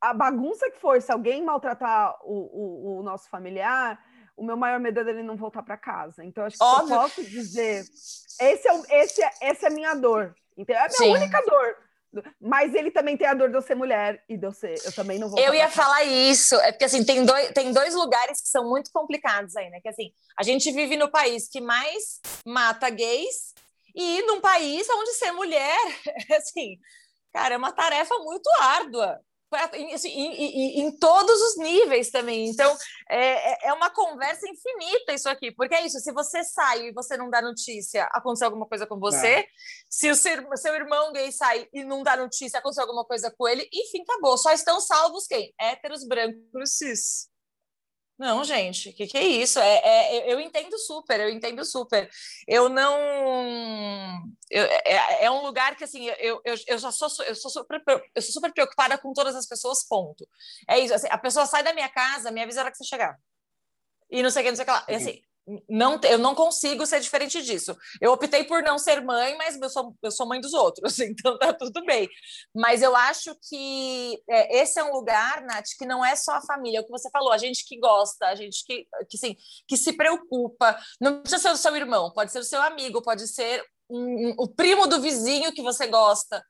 [0.00, 1.00] a bagunça que for.
[1.02, 4.00] Se alguém maltratar o, o, o nosso familiar,
[4.36, 6.24] o meu maior medo é dele não voltar para casa.
[6.24, 7.80] Então, acho que eu posso dizer,
[8.40, 10.34] esse é, esse é, essa é a minha dor.
[10.56, 11.12] Então, é a minha Sim.
[11.12, 11.76] única dor.
[12.40, 14.74] Mas ele também tem a dor de eu ser mulher e de eu ser.
[14.84, 15.38] Eu também não vou.
[15.38, 16.54] Eu ia falar isso.
[16.56, 19.80] É porque assim, tem dois, tem dois lugares que são muito complicados aí, né?
[19.82, 23.54] Que assim, a gente vive no país que mais mata gays
[23.94, 25.78] e num país onde ser mulher,
[26.38, 26.78] assim,
[27.32, 29.20] cara, é uma tarefa muito árdua
[29.92, 32.48] assim, em, em, em, todos os níveis também.
[32.48, 32.76] Então,
[33.08, 36.92] é, é, é uma conversa infinita isso aqui, porque é isso: se você sai e
[36.92, 39.26] você não dá notícia, aconteceu alguma coisa com você.
[39.26, 39.46] É.
[39.88, 43.46] Se o seu, seu irmão gay sai e não dá notícia, aconteceu alguma coisa com
[43.46, 44.36] ele, enfim, acabou.
[44.36, 45.54] Só estão salvos quem?
[45.58, 47.35] Héteros, brancos, cis.
[48.18, 49.58] Não, gente, o que, que é isso?
[49.58, 52.08] É, é, eu entendo super, eu entendo super.
[52.48, 52.96] Eu não.
[54.50, 57.82] Eu, é, é, um lugar que, assim, eu, eu, eu já sou, eu sou, super,
[58.14, 60.26] eu sou super preocupada com todas as pessoas, ponto.
[60.66, 60.94] É isso.
[60.94, 63.18] Assim, a pessoa sai da minha casa, me avisa a hora que você chegar.
[64.10, 64.86] E não sei o que, não sei o que lá.
[64.88, 65.20] E, assim,
[65.68, 67.76] não, eu não consigo ser diferente disso.
[68.00, 71.38] Eu optei por não ser mãe, mas eu sou, eu sou mãe dos outros, então
[71.38, 72.08] tá tudo bem.
[72.54, 76.42] Mas eu acho que é, esse é um lugar, Nath, que não é só a
[76.42, 79.36] família, é o que você falou, a gente que gosta, a gente que, que, assim,
[79.68, 80.78] que se preocupa.
[81.00, 84.34] Não precisa ser o seu irmão, pode ser o seu amigo, pode ser um, um,
[84.38, 86.44] o primo do vizinho que você gosta.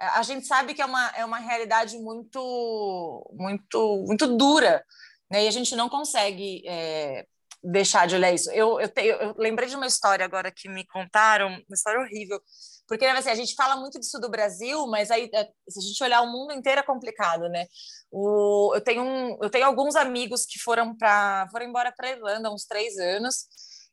[0.00, 4.82] É, a gente sabe que é uma, é uma realidade muito, muito, muito dura,
[5.30, 5.44] né?
[5.44, 6.62] E a gente não consegue.
[6.66, 7.26] É,
[7.62, 8.50] deixar de olhar isso.
[8.50, 12.40] Eu, eu, eu, lembrei de uma história agora que me contaram, uma história horrível,
[12.88, 16.02] porque assim, a gente fala muito disso do Brasil, mas aí é, se a gente
[16.02, 17.66] olhar o mundo inteiro é complicado, né?
[18.10, 22.48] O, eu, tenho um, eu tenho alguns amigos que foram para foram embora para Irlanda
[22.48, 23.46] há uns três anos.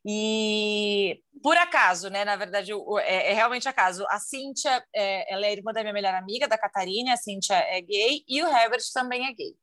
[0.05, 2.23] E por acaso, né?
[2.23, 2.71] Na verdade,
[3.03, 4.05] é, é realmente acaso.
[4.09, 7.13] A Cíntia, é, ela é irmã da minha melhor amiga, da Catarina.
[7.13, 9.53] A Cíntia é gay e o Herbert também é gay.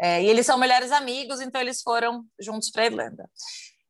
[0.00, 3.30] É, e eles são melhores amigos, então eles foram juntos para a Irlanda.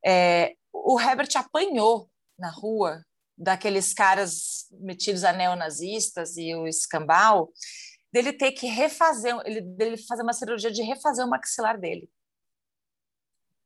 [0.04, 3.02] É, o Herbert apanhou na rua
[3.36, 7.52] daqueles caras metidos a neonazistas e o escambau,
[8.12, 12.08] dele ter que refazer, ele, dele fazer uma cirurgia de refazer o maxilar dele.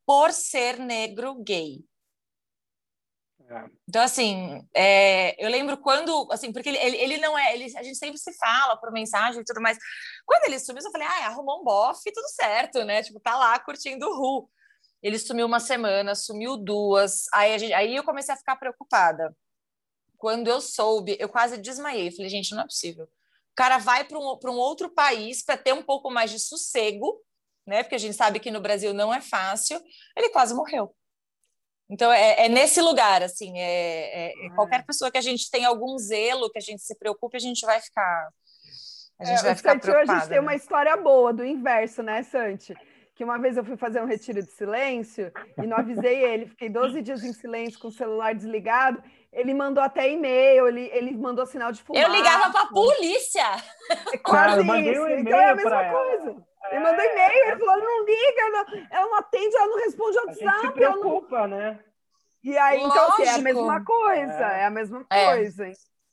[0.06, 1.84] Por ser negro gay.
[3.88, 7.82] Então, assim, é, eu lembro quando, assim, porque ele, ele, ele não é, ele, a
[7.82, 9.78] gente sempre se fala por mensagem e tudo mais.
[10.26, 13.02] Quando ele sumiu, eu falei, ah, arrumou um bofe, tudo certo, né?
[13.02, 14.50] Tipo, tá lá curtindo o Ru.
[15.02, 19.34] Ele sumiu uma semana, sumiu duas, aí, gente, aí eu comecei a ficar preocupada.
[20.16, 22.10] Quando eu soube, eu quase desmaiei.
[22.10, 23.04] Falei, gente, não é possível.
[23.04, 27.24] O cara vai para um, um outro país para ter um pouco mais de sossego,
[27.66, 27.82] né?
[27.82, 29.80] Porque a gente sabe que no Brasil não é fácil.
[30.16, 30.94] Ele quase morreu.
[31.90, 35.64] Então, é, é, nesse lugar, assim, é, é, é, qualquer pessoa que a gente tem
[35.64, 38.28] algum zelo, que a gente se preocupe, a gente vai ficar.
[39.18, 42.22] A gente é, vai ficar hoje a gente tem uma história boa do inverso, né,
[42.22, 42.76] Santi?
[43.14, 46.68] Que uma vez eu fui fazer um retiro de silêncio e não avisei ele, fiquei
[46.68, 49.02] 12 dias em silêncio com o celular desligado.
[49.32, 52.06] Ele mandou até e-mail, ele, ele mandou sinal de fumaça.
[52.06, 53.44] Eu ligava para a polícia!
[54.12, 55.02] É quase Cara, isso.
[55.02, 56.47] Um então é a mesma coisa.
[56.70, 60.18] Ele mandou e-mail, ele falou, não liga, ela não, ela não atende, ela não responde
[60.18, 60.48] WhatsApp.
[60.48, 61.56] A gente se preocupa, não...
[61.56, 61.80] né?
[62.42, 62.96] E aí, Lógico.
[62.96, 65.26] então, assim, é a mesma coisa, é, é a mesma é.
[65.26, 65.72] coisa.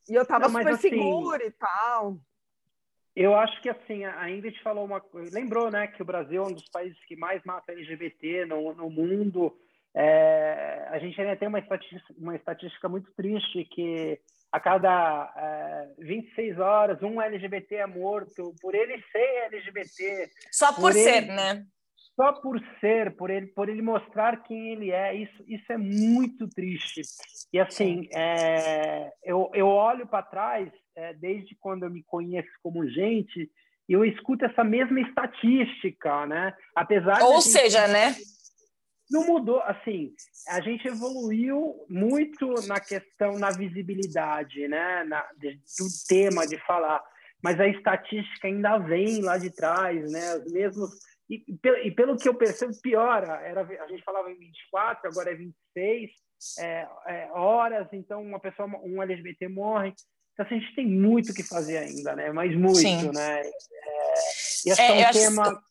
[0.09, 2.17] E eu tava não, super assim, segura e tal.
[3.15, 6.47] Eu acho que, assim, a Ingrid falou uma coisa, lembrou, né, que o Brasil é
[6.47, 9.57] um dos países que mais mata LGBT no, no mundo.
[9.93, 14.19] É, a gente ainda tem uma estatística, uma estatística muito triste que
[14.51, 20.29] a cada é, 26 horas um LGBT é morto por ele ser LGBT.
[20.51, 21.65] Só por, por ser, ele, né?
[22.15, 25.13] Só por ser, por ele, por ele mostrar quem ele é.
[25.13, 27.01] Isso, isso é muito triste.
[27.51, 32.87] E assim, é, eu, eu olho para trás, é, desde quando eu me conheço como
[32.87, 33.51] gente,
[33.87, 36.53] e eu escuto essa mesma estatística, né?
[36.73, 38.15] Apesar Ou seja, né?
[39.09, 40.13] Não mudou, assim,
[40.47, 47.03] a gente evoluiu muito na questão, na visibilidade, né, na, de, do tema de falar,
[47.43, 50.89] mas a estatística ainda vem lá de trás, né, os mesmos,
[51.29, 51.43] e,
[51.83, 56.11] e pelo que eu percebo, piora, era, a gente falava em 24, agora é 26,
[56.59, 59.93] é, é, horas, então uma pessoa, um LGBT morre.
[60.33, 62.31] Então, assim, a gente tem muito que fazer ainda, né?
[62.31, 63.11] Mas muito, Sim.
[63.13, 63.41] né?
[63.41, 64.13] É,
[64.65, 65.63] e acho é, é um tema...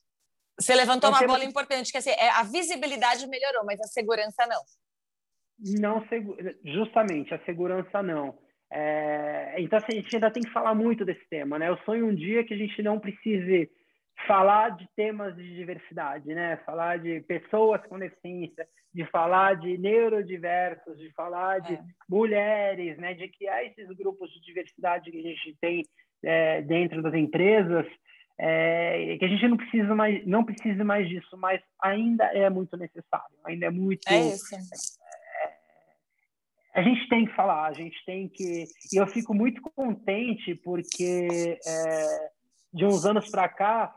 [0.58, 4.62] Você levantou uma bola importante, que assim, é, a visibilidade melhorou, mas a segurança não.
[5.80, 6.04] Não,
[6.64, 8.38] justamente, a segurança não.
[8.72, 11.68] É, então, assim, a gente ainda tem que falar muito desse tema, né?
[11.68, 13.70] Eu sonho um dia que a gente não precise
[14.26, 16.56] falar de temas de diversidade, né?
[16.64, 21.82] Falar de pessoas com deficiência, de falar de neurodiversos, de falar de é.
[22.08, 23.14] mulheres, né?
[23.14, 25.82] De criar esses grupos de diversidade que a gente tem
[26.24, 27.86] é, dentro das empresas,
[28.38, 32.76] é, que a gente não precisa mais, não precisa mais disso, mas ainda é muito
[32.76, 34.08] necessário, ainda é muito.
[34.08, 34.54] É isso.
[34.54, 34.60] É,
[36.74, 38.64] a gente tem que falar, a gente tem que.
[38.92, 42.30] E eu fico muito contente porque é,
[42.72, 43.94] de uns anos para cá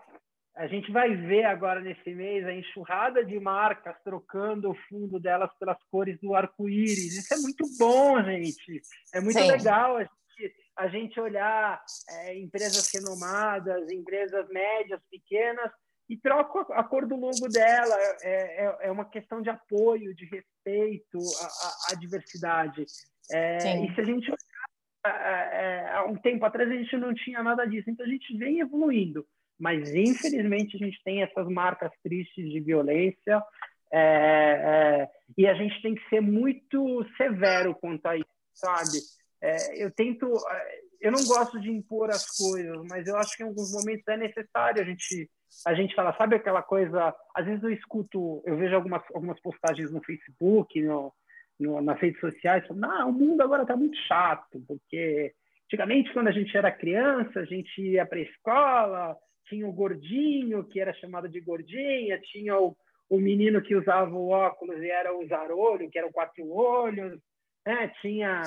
[0.57, 5.51] a gente vai ver agora nesse mês a enxurrada de marcas trocando o fundo delas
[5.59, 7.15] pelas cores do arco-íris.
[7.15, 8.81] Isso é muito bom, gente.
[9.13, 9.51] É muito Sim.
[9.51, 10.11] legal a gente,
[10.77, 15.71] a gente olhar é, empresas renomadas, empresas médias, pequenas,
[16.09, 17.95] e troca a cor do logo dela.
[18.21, 22.85] É, é, é uma questão de apoio, de respeito à, à, diversidade.
[23.31, 24.37] É, e se a gente olhar,
[25.05, 27.89] é, é, há um tempo atrás, a gente não tinha nada disso.
[27.89, 29.25] Então, a gente vem evoluindo
[29.59, 33.41] mas infelizmente a gente tem essas marcas tristes de violência
[35.35, 38.99] e a gente tem que ser muito severo quanto a isso, sabe?
[39.41, 40.31] É, eu tento,
[40.99, 44.17] eu não gosto de impor as coisas, mas eu acho que em alguns momentos é
[44.17, 45.29] necessário a gente
[45.65, 47.15] a gente falar, sabe aquela coisa?
[47.33, 51.13] Às vezes eu escuto, eu vejo algumas algumas postagens no Facebook, no,
[51.59, 55.33] no nas redes sociais, falando, não, o mundo agora está muito chato, porque
[55.65, 60.63] antigamente quando a gente era criança a gente ia para a escola tinha o gordinho,
[60.63, 62.75] que era chamado de gordinha, tinha o,
[63.09, 67.19] o menino que usava o óculos e era o zarolho, que era o quatro olhos,
[67.67, 67.91] né?
[68.01, 68.43] tinha,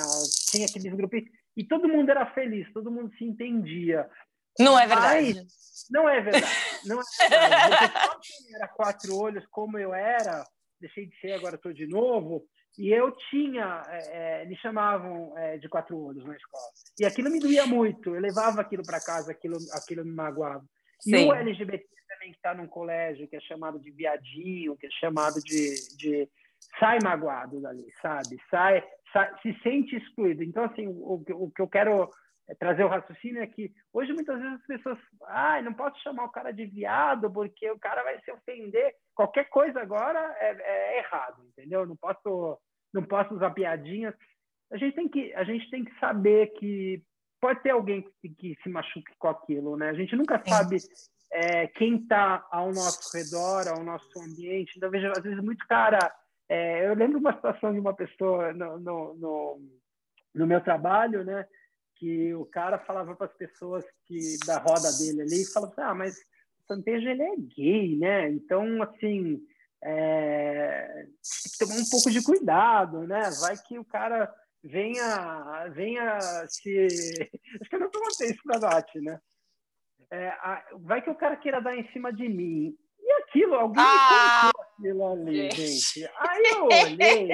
[0.51, 1.21] tinha aqueles grupos.
[1.57, 4.09] E todo mundo era feliz, todo mundo se entendia.
[4.59, 5.35] Não é verdade.
[5.35, 6.47] Mas, não é verdade.
[6.87, 7.93] Não é verdade.
[8.11, 10.45] Porque era quatro olhos, como eu era,
[10.81, 12.45] deixei de ser, agora estou de novo.
[12.79, 16.71] E eu tinha, é, é, me chamavam é, de quatro olhos na escola.
[16.99, 18.15] E aquilo me doía muito.
[18.15, 20.65] Eu levava aquilo para casa, aquilo, aquilo me magoava.
[21.01, 21.17] Sim.
[21.17, 24.91] E o LGBT também que está num colégio que é chamado de viadinho, que é
[24.91, 26.29] chamado de, de
[26.79, 28.39] sai magoado dali, sabe?
[28.51, 28.83] Sai,
[29.43, 30.43] se sente excluído.
[30.43, 32.09] Então, assim, o, o que eu quero
[32.59, 36.33] trazer o raciocínio é que hoje muitas vezes as pessoas, ah, não posso chamar o
[36.33, 38.95] cara de viado porque o cara vai se ofender.
[39.15, 41.87] Qualquer coisa agora é, é errado, entendeu?
[41.87, 42.59] Não posso,
[42.93, 44.15] não posso usar piadinhas.
[44.73, 47.03] A gente tem que, a gente tem que saber que
[47.41, 49.91] pode ter alguém que, que se machuque com aquilo, né?
[49.91, 50.77] A gente nunca sabe
[51.33, 54.75] é, quem está ao nosso redor, ao nosso ambiente.
[54.77, 55.99] Então, vejo, às vezes, muito cara...
[56.51, 59.61] É, eu lembro uma situação de uma pessoa no, no, no,
[60.35, 61.47] no meu trabalho, né?
[61.95, 65.95] Que o cara falava para as pessoas que da roda dele ali, falava assim, ah,
[65.95, 68.29] mas o Santejo, ele é gay, né?
[68.31, 69.41] Então, assim...
[69.83, 73.31] É, tem que tomar um pouco de cuidado, né?
[73.41, 74.31] Vai que o cara
[74.63, 76.87] venha, venha se.
[77.61, 79.19] Acho que eu não perguntei isso para a Nath, né?
[80.11, 80.63] É, a...
[80.81, 82.77] vai que o cara queira dar em cima de mim.
[83.11, 86.09] E aquilo, alguém ah, me contou aquilo ali, gente.
[86.17, 87.29] Aí eu olhei,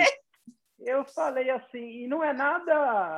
[0.78, 3.14] eu falei assim, e não é nada.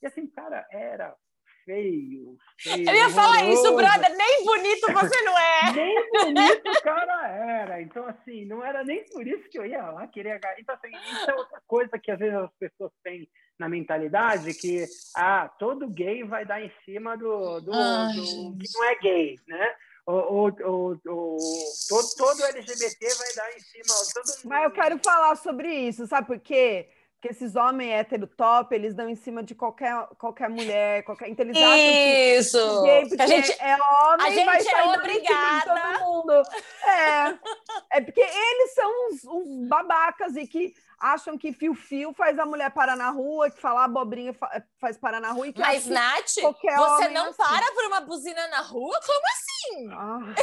[0.00, 1.16] E assim, cara, era
[1.64, 2.88] feio, feio.
[2.88, 5.72] Eu ia falar isso, brother, nem bonito você não é.
[5.74, 7.82] nem bonito o cara era.
[7.82, 10.40] Então, assim, não era nem por isso que eu ia lá querer.
[10.58, 14.84] Então, assim, isso é outra coisa que às vezes as pessoas têm na mentalidade que
[15.16, 19.40] ah, todo gay vai dar em cima do, do, Ai, do que não é gay,
[19.48, 19.74] né?
[20.10, 21.38] O, o, o,
[21.88, 23.94] todo, todo LGBT vai dar em cima.
[24.14, 24.48] Todo...
[24.48, 26.88] Mas eu quero falar sobre isso, sabe por quê?
[27.20, 31.28] que esses homens hétero top, eles dão em cima de qualquer, qualquer mulher, qualquer.
[31.28, 32.58] Então eles Isso!
[32.58, 35.98] acham que, porque a gente é homem, a gente é obrigada.
[35.98, 36.42] Todo mundo.
[36.82, 37.38] É,
[37.98, 42.70] é porque eles são uns, uns, babacas e que acham que fio-fio faz a mulher
[42.70, 44.34] parar na rua, que falar abobrinha
[44.80, 45.48] faz parar na rua.
[45.48, 47.36] E que Mas, Nath, você não assim.
[47.36, 48.98] para por uma buzina na rua?
[49.04, 49.49] Como assim?
[49.92, 50.34] Ah.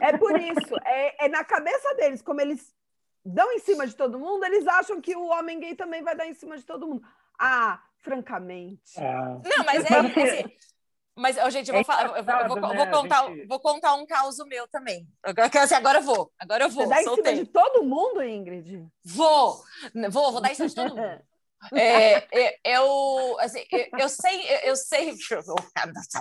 [0.00, 2.74] É por isso, é, é na cabeça deles, como eles
[3.24, 6.26] dão em cima de todo mundo, eles acham que o homem gay também vai dar
[6.26, 7.02] em cima de todo mundo.
[7.38, 8.98] Ah, francamente.
[8.98, 9.12] É.
[9.12, 9.98] Não, mas é.
[9.98, 10.56] Assim,
[11.16, 13.46] mas, oh, gente, eu vou, é falar, eu vou, eu vou, eu vou contar, gente...
[13.46, 15.06] vou contar um caos meu também.
[15.62, 16.84] Assim, agora eu vou, agora eu vou.
[16.84, 18.84] Você dá em cima de todo mundo, Ingrid?
[19.04, 19.62] Vou,
[20.10, 21.20] vou, vou dar em cima de todo mundo.
[21.72, 25.14] É, eu, assim, eu, eu sei, eu sei.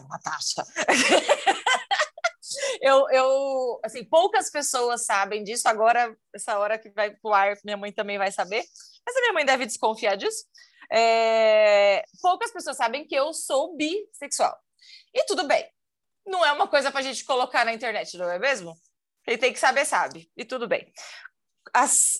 [0.09, 0.63] Natasha.
[2.81, 5.67] eu, eu, assim, poucas pessoas sabem disso.
[5.67, 8.63] Agora, essa hora que vai pro ar, minha mãe também vai saber.
[9.05, 10.45] Mas a minha mãe deve desconfiar disso.
[10.91, 14.57] É, poucas pessoas sabem que eu sou bissexual.
[15.13, 15.67] E tudo bem.
[16.25, 18.75] Não é uma coisa para a gente colocar na internet, não é mesmo?
[19.23, 20.31] Quem tem que saber, sabe.
[20.37, 20.91] E tudo bem.
[21.73, 22.19] As,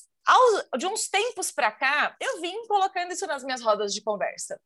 [0.77, 4.59] de uns tempos para cá, eu vim colocando isso nas minhas rodas de conversa.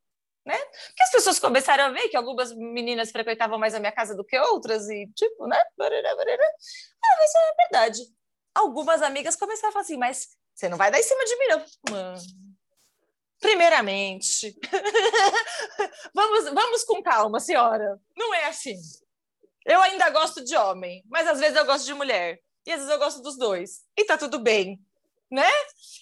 [0.45, 0.58] Né?
[0.58, 4.24] Porque as pessoas começaram a ver que algumas meninas frequentavam mais a minha casa do
[4.24, 5.62] que outras, e tipo, né?
[7.03, 8.01] Ah, isso é verdade.
[8.55, 11.47] Algumas amigas começaram a falar assim, mas você não vai dar em cima de mim,
[11.47, 11.66] não.
[11.91, 12.22] Mano.
[13.39, 14.58] Primeiramente,
[16.16, 17.99] vamos, vamos com calma, senhora.
[18.16, 18.76] Não é assim.
[19.66, 22.39] Eu ainda gosto de homem, mas às vezes eu gosto de mulher.
[22.66, 23.84] E às vezes eu gosto dos dois.
[23.95, 24.80] E tá tudo bem,
[25.32, 25.49] né?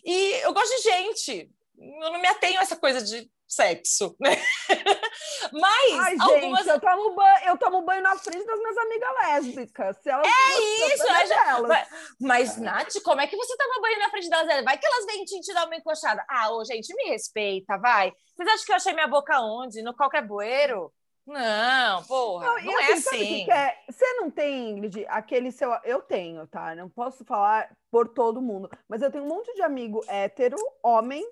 [0.03, 1.51] E eu gosto de gente.
[1.78, 4.36] Eu não me atenho a essa coisa de sexo, né?
[5.51, 6.65] Mas Ai, algumas...
[6.65, 9.97] gente, eu tomo banho, eu tomo banho na frente das minhas amigas lésbicas.
[10.01, 11.61] Se elas é isso, é já...
[11.61, 11.88] mas,
[12.19, 14.63] mas Nath, como é que você toma banho na frente delas?
[14.63, 16.26] Vai que elas vêm te dar uma encoxada.
[16.30, 18.11] Ah, ô, gente, me respeita, vai.
[18.36, 19.82] Vocês acham que eu achei minha boca onde?
[19.82, 20.91] No qualquer bueiro?
[21.26, 23.09] Não, porra, não, não é assim.
[23.09, 23.45] assim.
[23.45, 23.80] Que é?
[23.89, 25.71] Você não tem, Ingrid, aquele seu.
[25.84, 26.76] Eu tenho, tá?
[26.76, 31.26] Não posso falar por todo mundo, mas eu tenho um monte de amigo hétero, homem,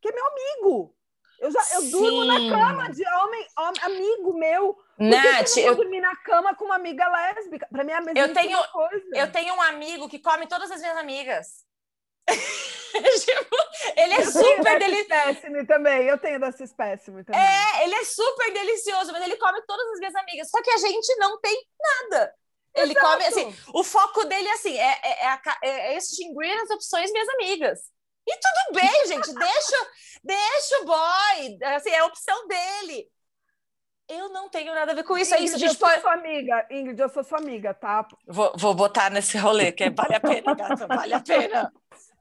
[0.00, 0.94] que é meu amigo.
[1.40, 4.78] Eu já eu durmo na cama de homem, homem amigo meu.
[4.98, 7.66] Nath, eu, eu dormir na cama com uma amiga lésbica.
[7.70, 9.04] Para mim é a mesma eu tenho, coisa.
[9.12, 11.64] Eu tenho um amigo que come todas as minhas amigas.
[13.24, 13.56] tipo,
[13.96, 15.66] ele é super delicioso.
[15.66, 17.40] também, eu tenho dessa espécime também.
[17.40, 20.48] É, ele é super delicioso, mas ele come todas as minhas amigas.
[20.50, 22.34] Só que a gente não tem nada.
[22.74, 23.06] Ele Exato.
[23.06, 27.80] come assim, o foco dele assim, é, é, é, é extinguir as opções minhas amigas.
[28.26, 29.90] E tudo bem, gente, deixa,
[30.24, 33.08] deixa o boy, assim, é a opção dele.
[34.08, 35.34] Eu não tenho nada a ver com isso.
[35.34, 35.94] Ingrid, é isso, a gente eu pode...
[35.94, 36.66] sou sua amiga.
[36.70, 38.06] Ingrid, eu sou sua amiga, tá?
[38.26, 41.72] Vou, vou botar nesse rolê, que é, vale a pena, gata, vale a pena.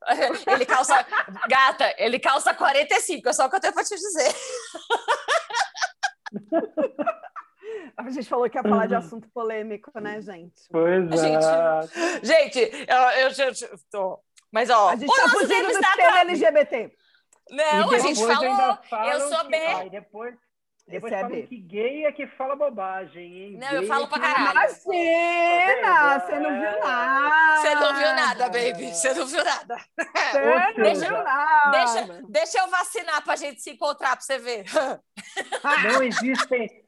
[0.48, 1.06] Ele calça.
[1.48, 4.34] Gata, ele calça 45, é só o que eu tenho para te dizer.
[7.96, 10.62] A gente falou que ia falar de assunto polêmico, né, gente?
[10.72, 11.40] Pois é.
[12.24, 13.54] Gente, gente eu, eu, eu
[13.92, 14.20] tô.
[14.52, 16.92] Mas, ó, a gente tá fugindo do tema LGBT.
[17.50, 18.78] Não, a gente falou.
[19.12, 19.90] Eu sou bem.
[19.90, 20.36] depois
[20.88, 23.58] depois falam que gay é que fala bobagem, hein?
[23.58, 24.60] Não, gay eu falo pra caralho.
[24.86, 26.20] Imagina!
[26.20, 27.58] Você não viu nada!
[27.58, 28.94] Você não viu nada, baby!
[28.94, 29.78] Você não viu nada!
[29.78, 30.40] Você
[30.78, 31.72] não deixa, viu nada!
[31.72, 34.66] Deixa, deixa eu vacinar pra gente se encontrar pra você ver.
[35.94, 36.84] Não existem...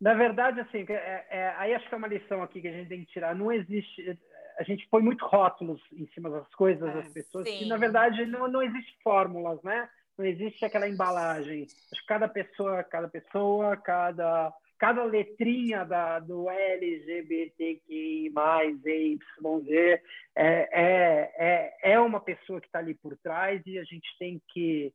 [0.00, 2.88] Na verdade, assim, é, é, aí acho que é uma lição aqui que a gente
[2.88, 3.34] tem que tirar.
[3.34, 4.18] Não existe...
[4.58, 7.58] A gente põe muito rótulos em cima das coisas, das pessoas, Sim.
[7.58, 9.88] que na verdade não, não existe fórmulas, né?
[10.22, 11.66] Não existe aquela embalagem.
[11.92, 20.00] Acho que cada pessoa, cada pessoa, cada cada letrinha da, do LGBTQI+, YZ,
[20.34, 24.42] é, é, é, é uma pessoa que está ali por trás e a gente tem
[24.48, 24.92] que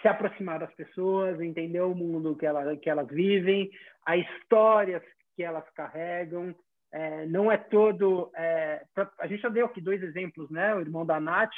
[0.00, 3.70] se aproximar das pessoas, entender o mundo que, ela, que elas vivem,
[4.06, 5.02] as histórias
[5.36, 6.54] que elas carregam.
[6.90, 8.30] É, não é todo...
[8.34, 10.74] É, pra, a gente já deu aqui dois exemplos, né?
[10.74, 11.52] O irmão da Nath,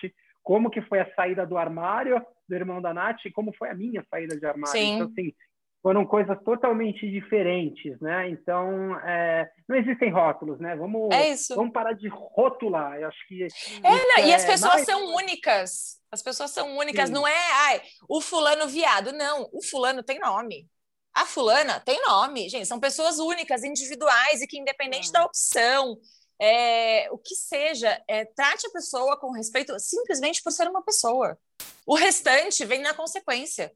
[0.44, 3.74] como que foi a saída do armário do irmão da Nath e como foi a
[3.74, 4.78] minha saída de armário.
[4.78, 4.94] Sim.
[4.96, 5.32] Então, assim,
[5.82, 8.28] foram coisas totalmente diferentes, né?
[8.28, 10.76] Então, é, não existem rótulos, né?
[10.76, 12.98] Vamos, é vamos parar de rotular.
[12.98, 13.44] Eu acho que.
[13.82, 14.86] É, não, e as pessoas mais...
[14.86, 16.00] são únicas.
[16.10, 17.08] As pessoas são únicas.
[17.08, 17.14] Sim.
[17.14, 19.12] Não é, ai, o fulano viado.
[19.12, 20.68] Não, o fulano tem nome.
[21.14, 22.66] A fulana tem nome, gente.
[22.66, 25.96] São pessoas únicas, individuais e que, independente da opção,
[26.40, 31.38] é, o que seja, é, trate a pessoa com respeito simplesmente por ser uma pessoa.
[31.86, 33.72] O restante vem na consequência.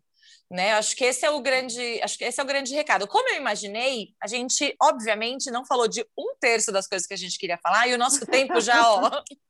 [0.50, 0.72] Né?
[0.72, 3.06] Acho que esse é o grande, acho que esse é o grande recado.
[3.06, 7.18] Como eu imaginei, a gente obviamente não falou de um terço das coisas que a
[7.18, 9.22] gente queria falar e o nosso tempo já, ó,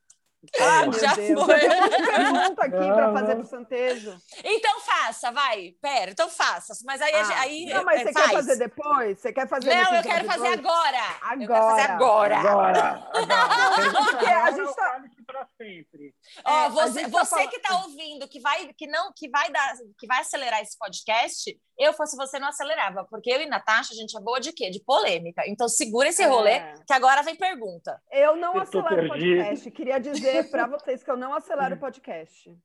[0.60, 1.44] ah, meu já Deus.
[1.44, 1.54] foi.
[1.54, 4.16] Eu tenho uma pergunta aqui para fazer pro Santejo.
[4.44, 5.74] Então faça, vai.
[5.82, 6.74] Pera, então faça.
[6.84, 7.12] Mas aí...
[7.12, 8.26] Ah, aí não, mas você faz.
[8.26, 9.18] quer fazer depois?
[9.18, 10.98] Você quer fazer Não, eu quero fazer agora.
[11.22, 11.42] Agora.
[11.42, 12.38] Eu quero fazer agora.
[12.38, 13.04] Agora.
[13.12, 14.04] agora.
[14.04, 16.14] Porque a gente tá para sempre.
[16.42, 19.74] Ó, é, você, você tá que está ouvindo, que vai, que não, que vai dar,
[19.98, 23.96] que vai acelerar esse podcast, eu fosse você não acelerava, porque eu e Natasha a
[23.96, 24.70] gente é boa de quê?
[24.70, 25.42] De polêmica.
[25.46, 26.74] Então segura esse rolê, é.
[26.86, 28.00] que agora vem pergunta.
[28.10, 29.70] Eu não eu acelero o podcast.
[29.70, 32.56] Queria dizer para vocês que eu não acelero o podcast.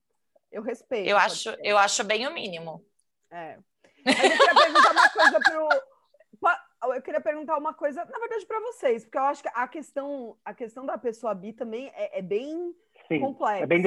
[0.49, 1.09] Eu respeito.
[1.09, 2.81] Eu acho, eu acho bem o mínimo.
[3.29, 3.57] É.
[4.05, 5.69] Mas eu queria perguntar uma coisa pro
[6.91, 10.37] eu queria perguntar uma coisa, na verdade, para vocês, porque eu acho que a questão,
[10.43, 12.73] a questão da pessoa bi também é, é bem
[13.07, 13.63] Sim, complexa.
[13.63, 13.81] É, bem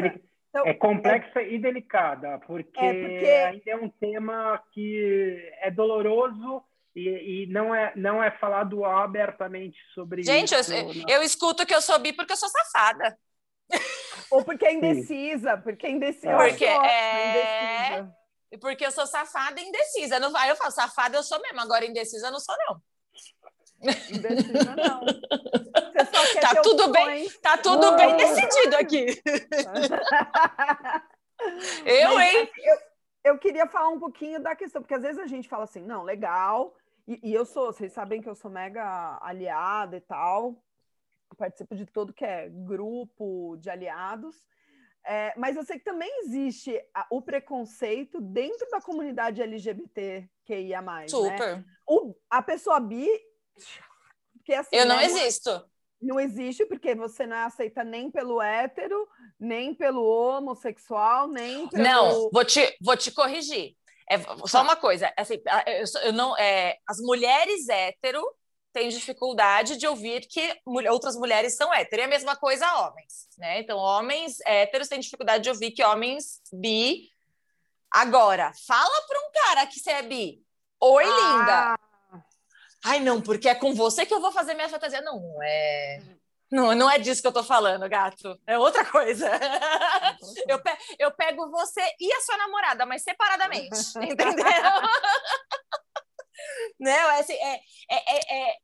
[0.49, 1.53] então, é complexa é...
[1.53, 6.63] e delicada, porque, é porque, ainda é um tema que é doloroso
[6.95, 10.73] E, e, não, é, não é falado abertamente sobre Gente, isso.
[10.73, 13.19] Gente, eu, eu, escuto que eu sou bi porque eu sou safada.
[14.31, 16.35] Ou porque é indecisa, porque é indecisa.
[16.37, 17.99] Porque é...
[17.99, 18.26] Indecisa.
[18.61, 20.21] Porque eu sou safada e indecisa.
[20.21, 22.81] Não, aí eu falo, safada eu sou mesmo, agora indecisa eu não sou, não.
[23.83, 25.01] Indecisa, não.
[25.05, 29.07] Você só quer tá tudo bem, tá tudo bem decidido aqui.
[31.85, 32.51] eu, Mas, hein?
[32.65, 32.79] Eu,
[33.33, 36.03] eu queria falar um pouquinho da questão, porque às vezes a gente fala assim, não,
[36.03, 36.75] legal,
[37.07, 40.63] e, e eu sou, vocês sabem que eu sou mega aliada e tal,
[41.37, 44.47] participo de todo que é grupo de aliados,
[45.07, 50.83] é, mas eu sei que também existe a, o preconceito dentro da comunidade LGBTQIA+.
[50.83, 51.09] Né?
[51.09, 51.59] Super.
[51.59, 51.65] Né?
[51.87, 53.09] O, a pessoa bi...
[54.35, 55.65] Porque, assim, eu não né, existo.
[56.03, 61.83] Não existe porque você não é aceita nem pelo hétero, nem pelo homossexual, nem pelo...
[61.83, 63.77] Não, vou te, vou te corrigir.
[64.11, 64.63] É só tá.
[64.63, 68.23] uma coisa, assim, eu, eu não, é, as mulheres hétero
[68.77, 70.55] têm dificuldade de ouvir que
[70.91, 72.03] outras mulheres são hétero.
[72.03, 73.61] E a mesma coisa homens, né?
[73.61, 77.11] Então, homens héteros têm dificuldade de ouvir que homens bi.
[77.91, 80.45] Agora, fala para um cara que você é bi.
[80.79, 81.09] Oi, ah.
[81.09, 81.79] linda.
[82.85, 85.01] Ai, não, porque é com você que eu vou fazer minha fantasia.
[85.01, 86.03] Não, é.
[86.53, 88.39] Não, não é disso que eu tô falando, gato.
[88.47, 89.27] É outra coisa.
[90.47, 93.77] Eu, pe eu pego você e a sua namorada, mas separadamente.
[94.01, 94.45] entendeu?
[96.79, 97.61] Não, é, assim, é,
[97.91, 98.57] é, é,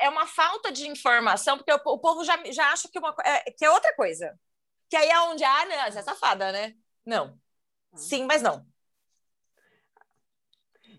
[0.00, 3.50] é, uma falta de informação, porque o, o povo já, já acha que, uma, é,
[3.50, 4.38] que é outra coisa.
[4.88, 6.74] Que aí é onde, ah, não, você é safada, né?
[7.04, 7.38] Não.
[7.94, 8.66] Sim, mas não.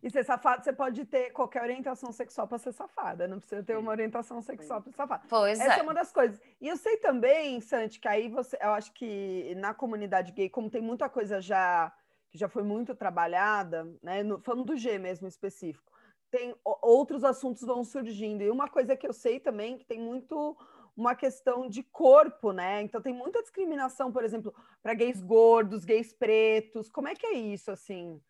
[0.01, 3.77] E ser safado, você pode ter qualquer orientação sexual para ser safada, não precisa ter
[3.77, 5.23] uma orientação sexual para ser safada.
[5.27, 5.79] Pois Essa é.
[5.79, 6.39] é uma das coisas.
[6.61, 10.69] E eu sei também, Santi, que aí você, eu acho que na comunidade gay, como
[10.69, 11.91] tem muita coisa já
[12.29, 15.91] que já foi muito trabalhada, né, no, falando do G mesmo específico,
[16.29, 18.43] tem outros assuntos vão surgindo.
[18.43, 20.57] E uma coisa que eu sei também que tem muito
[20.95, 22.81] uma questão de corpo, né?
[22.81, 24.53] Então tem muita discriminação, por exemplo,
[24.83, 26.89] para gays gordos, gays pretos.
[26.89, 28.21] Como é que é isso assim?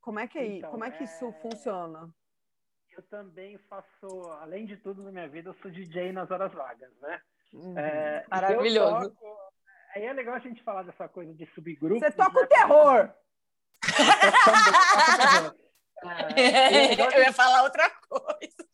[0.00, 1.32] Como é que, é, então, como é que isso é...
[1.32, 2.12] funciona?
[2.90, 4.06] Eu também faço,
[4.40, 7.20] além de tudo na minha vida, eu sou DJ nas horas vagas, né?
[7.52, 7.78] Uhum.
[7.78, 9.10] É, Maravilhoso.
[9.10, 9.38] Toco...
[9.94, 12.00] Aí é legal a gente falar dessa coisa de subgrupos.
[12.00, 12.42] Você toca né?
[12.42, 13.10] o terror!
[13.84, 15.63] É, eu
[17.20, 18.64] ia falar outra coisa.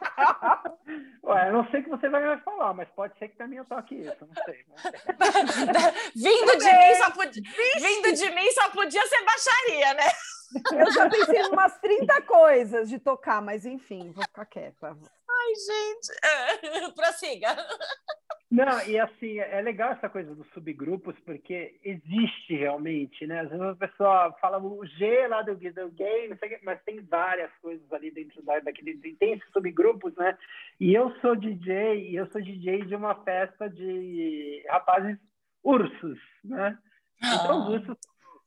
[1.24, 3.64] Ué, eu não sei o que você vai falar, mas pode ser que também eu
[3.64, 4.64] toque isso, não sei.
[4.68, 4.92] Não sei.
[6.16, 7.42] vindo, de mim só podia,
[7.78, 10.08] vindo de mim só podia ser baixaria, né?
[10.72, 14.96] Eu já pensei em umas 30 coisas de tocar, mas enfim, vou ficar quieta.
[15.50, 17.56] Ai, gente, prossiga.
[18.50, 23.40] Não, e assim, é legal essa coisa dos subgrupos, porque existe realmente, né?
[23.40, 27.92] Às vezes a pessoa fala o G lá do, do sei, mas tem várias coisas
[27.92, 28.96] ali dentro da, daquele.
[29.14, 30.36] Tem esses subgrupos, né?
[30.80, 35.16] E eu sou DJ, e eu sou DJ de uma festa de rapazes
[35.62, 36.76] ursos, né?
[37.18, 37.70] Então, os ah.
[37.70, 37.96] ursos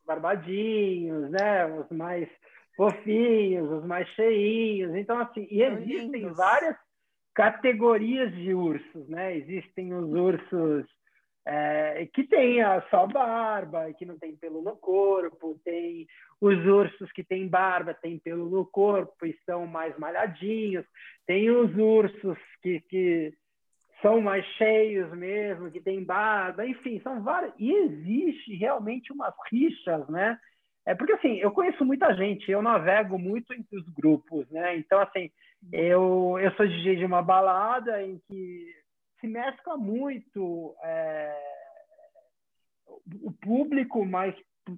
[0.06, 1.66] barbadinhos, né?
[1.66, 2.28] Os mais
[2.76, 4.96] fofinhos, os mais cheinhos.
[4.96, 6.76] Então, assim, e existem várias
[7.34, 9.36] categorias de ursos, né?
[9.38, 10.86] Existem os ursos
[11.46, 12.60] é, que têm
[12.90, 16.08] só barba e que não tem pelo no corpo, tem
[16.40, 20.86] os ursos que têm barba, têm pelo no corpo e são mais malhadinhos,
[21.26, 23.34] tem os ursos que, que
[24.02, 27.54] são mais cheios mesmo, que têm barba, enfim, são vários.
[27.58, 30.38] E existe realmente umas rixas, né?
[30.86, 34.78] É porque assim, eu conheço muita gente, eu navego muito entre os grupos, né?
[34.78, 35.30] Então, assim,
[35.72, 38.74] eu, eu sou DJ de uma balada em que
[39.20, 41.54] se mescla muito é,
[43.22, 44.36] o público, mas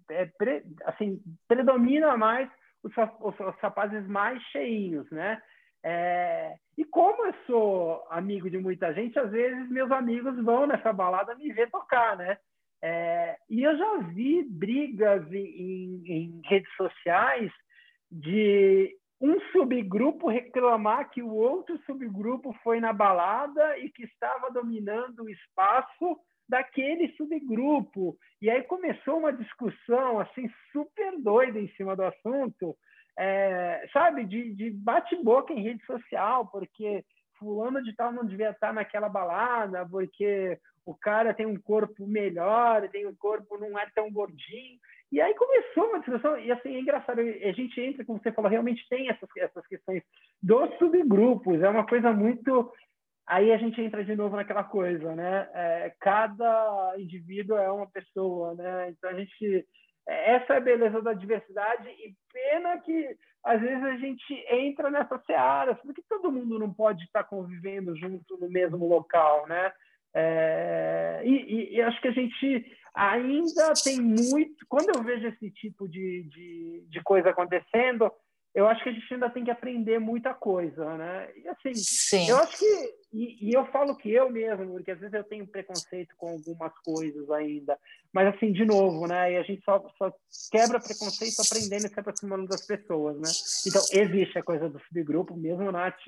[0.09, 2.49] é, pre, assim, predomina mais
[2.83, 5.41] os, os, os, rapazes mais cheinhos, né?
[5.83, 10.91] É, e como eu sou amigo de muita gente, às vezes meus amigos vão nessa
[10.91, 12.37] balada me ver tocar, né?
[12.81, 17.51] É, e eu já vi brigas em, em redes sociais
[18.11, 25.23] de um subgrupo reclamar que o outro subgrupo foi na balada e que estava dominando
[25.23, 28.15] o espaço daquele subgrupo.
[28.39, 32.77] E aí começou uma discussão assim super doida em cima do assunto,
[33.17, 37.03] é, sabe, de, de bate-boca em rede social, porque
[37.39, 42.87] fulano de tal não devia estar naquela balada, porque o cara tem um corpo melhor,
[42.89, 44.79] tem um corpo não é tão gordinho.
[45.11, 48.49] E aí começou uma discussão, e assim, é engraçado, a gente entra, como você falou,
[48.49, 50.03] realmente tem essas, essas questões
[50.41, 52.71] dos subgrupos, é uma coisa muito.
[53.27, 55.49] Aí a gente entra de novo naquela coisa, né?
[55.53, 58.89] É, cada indivíduo é uma pessoa, né?
[58.89, 59.65] Então a gente
[60.07, 65.23] essa é a beleza da diversidade e pena que às vezes a gente entra nessas
[65.25, 69.71] searas, porque todo mundo não pode estar convivendo junto no mesmo local, né?
[70.13, 72.65] É, e, e, acho que a gente
[72.95, 74.65] ainda tem muito.
[74.67, 78.11] Quando eu vejo esse tipo de, de, de, coisa acontecendo,
[78.53, 81.29] eu acho que a gente ainda tem que aprender muita coisa, né?
[81.35, 82.29] E assim, Sim.
[82.29, 82.95] eu acho que.
[83.13, 86.73] E, e, eu falo que eu mesmo, porque às vezes eu tenho preconceito com algumas
[86.79, 87.77] coisas ainda.
[88.13, 89.33] Mas assim, de novo, né?
[89.33, 90.13] E a gente só, só
[90.51, 93.29] quebra preconceito aprendendo e se aproximando das pessoas, né?
[93.67, 95.99] Então, existe a coisa do subgrupo, mesmo, Nath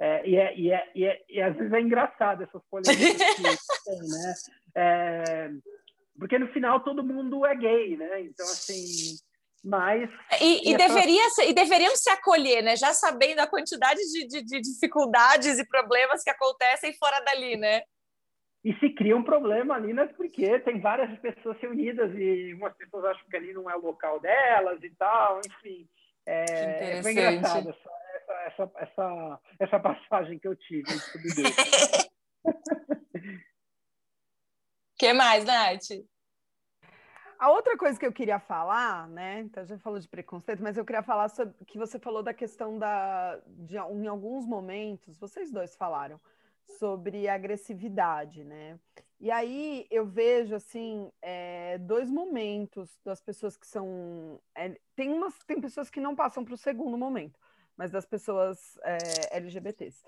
[0.00, 3.42] é, e, é, e, é, e, é, e, às vezes é engraçado essas polêmicas que
[3.84, 4.34] tem, né?
[4.76, 5.50] É,
[6.18, 8.22] porque no final todo mundo é gay, né?
[8.22, 9.16] Então, assim,
[9.64, 10.10] mas...
[10.40, 12.76] E, e, deveria ser, e deveriam se acolher, né?
[12.76, 17.82] Já sabendo a quantidade de, de, de dificuldades e problemas que acontecem fora dali, né?
[18.64, 20.06] E se cria um problema ali, né?
[20.16, 24.20] Porque tem várias pessoas reunidas e umas pessoas acham que ali não é o local
[24.20, 25.88] delas e tal, enfim.
[26.26, 27.74] É, é engraçado
[28.46, 30.84] essa, essa, essa passagem que eu tive
[34.98, 36.04] que mais, Nath?
[37.38, 39.40] A outra coisa que eu queria falar, né?
[39.40, 42.78] Então já falou de preconceito, mas eu queria falar sobre que você falou da questão
[42.78, 46.20] da de em alguns momentos, vocês dois falaram
[46.78, 48.78] sobre agressividade, né?
[49.20, 55.38] E aí eu vejo assim é, dois momentos das pessoas que são é, tem umas
[55.46, 57.38] tem pessoas que não passam para o segundo momento
[57.78, 60.02] mas das pessoas é, LGBTs.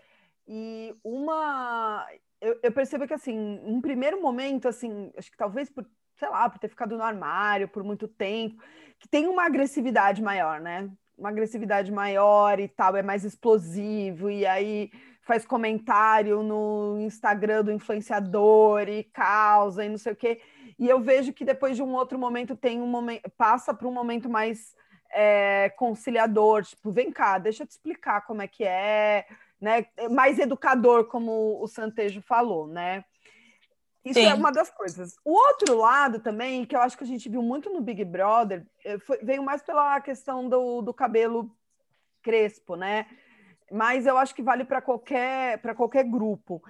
[0.47, 2.05] E uma.
[2.41, 5.87] Eu, eu, percebo que, assim, um primeiro momento, assim, acho que talvez por,
[6.17, 8.63] sei lá, por ter ficado no armário por muito tempo,
[8.99, 10.91] que tem uma agressividade maior, né?
[11.19, 14.91] Uma agressividade maior e tal, é mais explosivo, e aí
[15.23, 20.41] faz comentário no Instagram do influenciador e causa e não sei o quê.
[20.79, 23.93] E eu vejo que depois de um outro momento tem um momento, passa para um
[23.93, 24.75] momento mais
[25.13, 29.27] é, conciliador, tipo, vem cá, deixa eu te explicar como é que é,
[29.61, 29.87] né?
[30.11, 33.05] Mais educador, como o Santejo falou, né?
[34.05, 34.29] Isso é Sim.
[34.31, 35.17] é uma das coisas.
[35.25, 38.67] O outro lado também, que eu acho que a gente viu muito no Big Brother,
[38.83, 41.55] eh, foi, veio mais pela questão do, do cabelo
[42.23, 43.07] crespo, né?
[43.71, 46.63] Mas eu acho que vale para qualquer, qualquer grupo.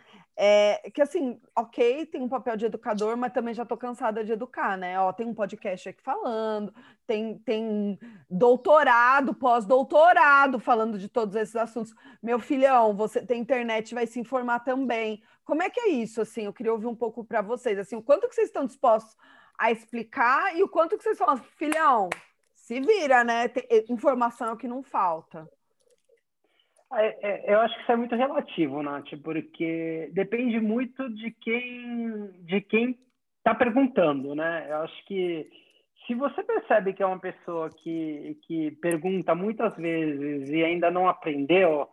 [0.43, 4.32] É, que assim, ok, tem um papel de educador, mas também já estou cansada de
[4.32, 4.99] educar, né?
[4.99, 6.72] Ó, tem um podcast aqui falando,
[7.07, 7.99] tem, tem
[8.30, 11.95] doutorado, pós-doutorado falando de todos esses assuntos.
[12.22, 15.22] Meu filhão, você tem internet, vai se informar também.
[15.45, 16.22] Como é que é isso?
[16.22, 17.78] Assim, eu queria ouvir um pouco para vocês.
[17.78, 19.14] Assim, o quanto que vocês estão dispostos
[19.59, 22.09] a explicar e o quanto que vocês falam, filhão,
[22.55, 23.47] se vira, né?
[23.49, 25.47] Tem, informação é o que não falta.
[26.93, 32.30] É, é, eu acho que isso é muito relativo, Nath, porque depende muito de quem
[32.43, 32.99] de quem
[33.38, 34.66] está perguntando, né?
[34.68, 35.49] Eu acho que
[36.07, 41.09] se você percebe que é uma pessoa que, que pergunta muitas vezes e ainda não
[41.09, 41.88] aprendeu,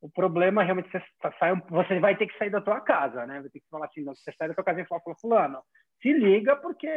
[0.00, 1.02] o problema realmente você,
[1.38, 3.40] sai, você vai ter que sair da tua casa, né?
[3.40, 5.62] Vai ter que falar assim, você sai da tua casa e fala, fulano,
[6.02, 6.88] se liga porque,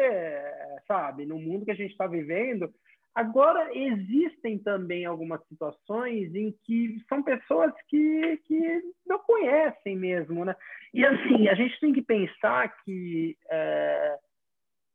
[0.88, 2.74] sabe, no mundo que a gente está vivendo,
[3.16, 10.56] Agora, existem também algumas situações em que são pessoas que, que não conhecem mesmo, né?
[10.92, 14.18] E, assim, a gente tem que pensar que é,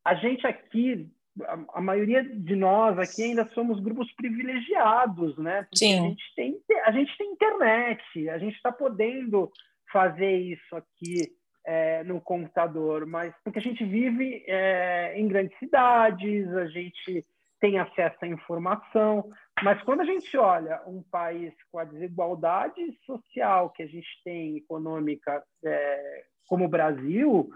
[0.05, 1.09] a gente aqui,
[1.43, 5.63] a, a, maioria de nós aqui ainda somos grupos privilegiados, né?
[5.63, 5.99] Porque Sim.
[5.99, 9.49] A gente, tem, a gente tem internet, a gente está podendo
[9.93, 11.33] fazer isso aqui
[11.65, 17.25] é, no computador, mas porque a gente vive é, em grandes cidades, a gente
[17.61, 19.31] tem acesso à informação.
[19.63, 24.57] Mas quando a gente olha um país com a desigualdade social que a gente tem,
[24.57, 27.51] econômica, é, como o Brasil,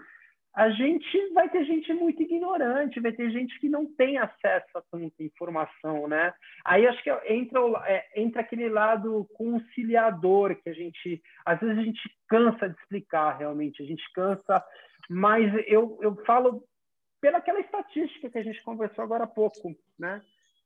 [0.55, 4.83] a gente vai ter gente muito ignorante, vai ter gente que não tem acesso a
[4.91, 6.31] tanta informação, né?
[6.63, 11.81] Aí acho que entra, é, entra aquele lado conciliador que a gente, às vezes a
[11.81, 14.63] gente cansa de explicar realmente, a gente cansa,
[15.09, 16.63] mas eu, eu falo
[17.23, 20.21] pelaquela estatística que a gente conversou agora há pouco, né?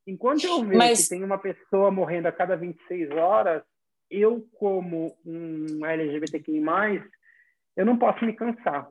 [0.07, 1.03] Enquanto eu vejo Mas...
[1.03, 3.61] que tem uma pessoa morrendo a cada 26 horas,
[4.09, 6.59] eu, como um LGBTQI+,
[7.75, 8.89] eu não posso me cansar.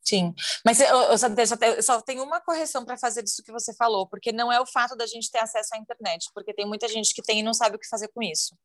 [0.00, 0.32] Sim,
[0.64, 4.08] mas eu, eu, só, eu só tenho uma correção para fazer disso que você falou,
[4.08, 7.12] porque não é o fato da gente ter acesso à internet, porque tem muita gente
[7.12, 8.56] que tem e não sabe o que fazer com isso.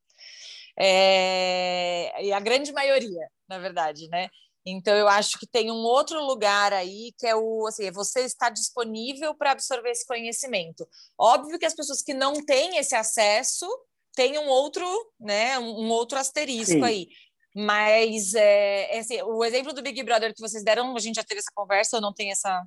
[0.78, 4.30] É, e a grande maioria, na verdade, né?
[4.66, 8.22] Então, eu acho que tem um outro lugar aí que é o assim, é você
[8.22, 10.88] está disponível para absorver esse conhecimento.
[11.18, 13.68] Óbvio que as pessoas que não têm esse acesso
[14.16, 14.86] têm um outro,
[15.20, 16.84] né, um outro asterisco Sim.
[16.84, 17.08] aí.
[17.56, 21.24] Mas é, é assim, o exemplo do Big Brother que vocês deram, a gente já
[21.24, 22.66] teve essa conversa, eu não tenho essa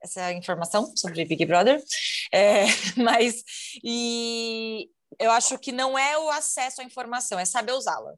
[0.00, 1.82] essa informação sobre Big Brother,
[2.32, 2.66] é,
[2.96, 3.42] mas
[3.82, 4.88] e
[5.18, 8.14] eu acho que não é o acesso à informação, é saber usá-la.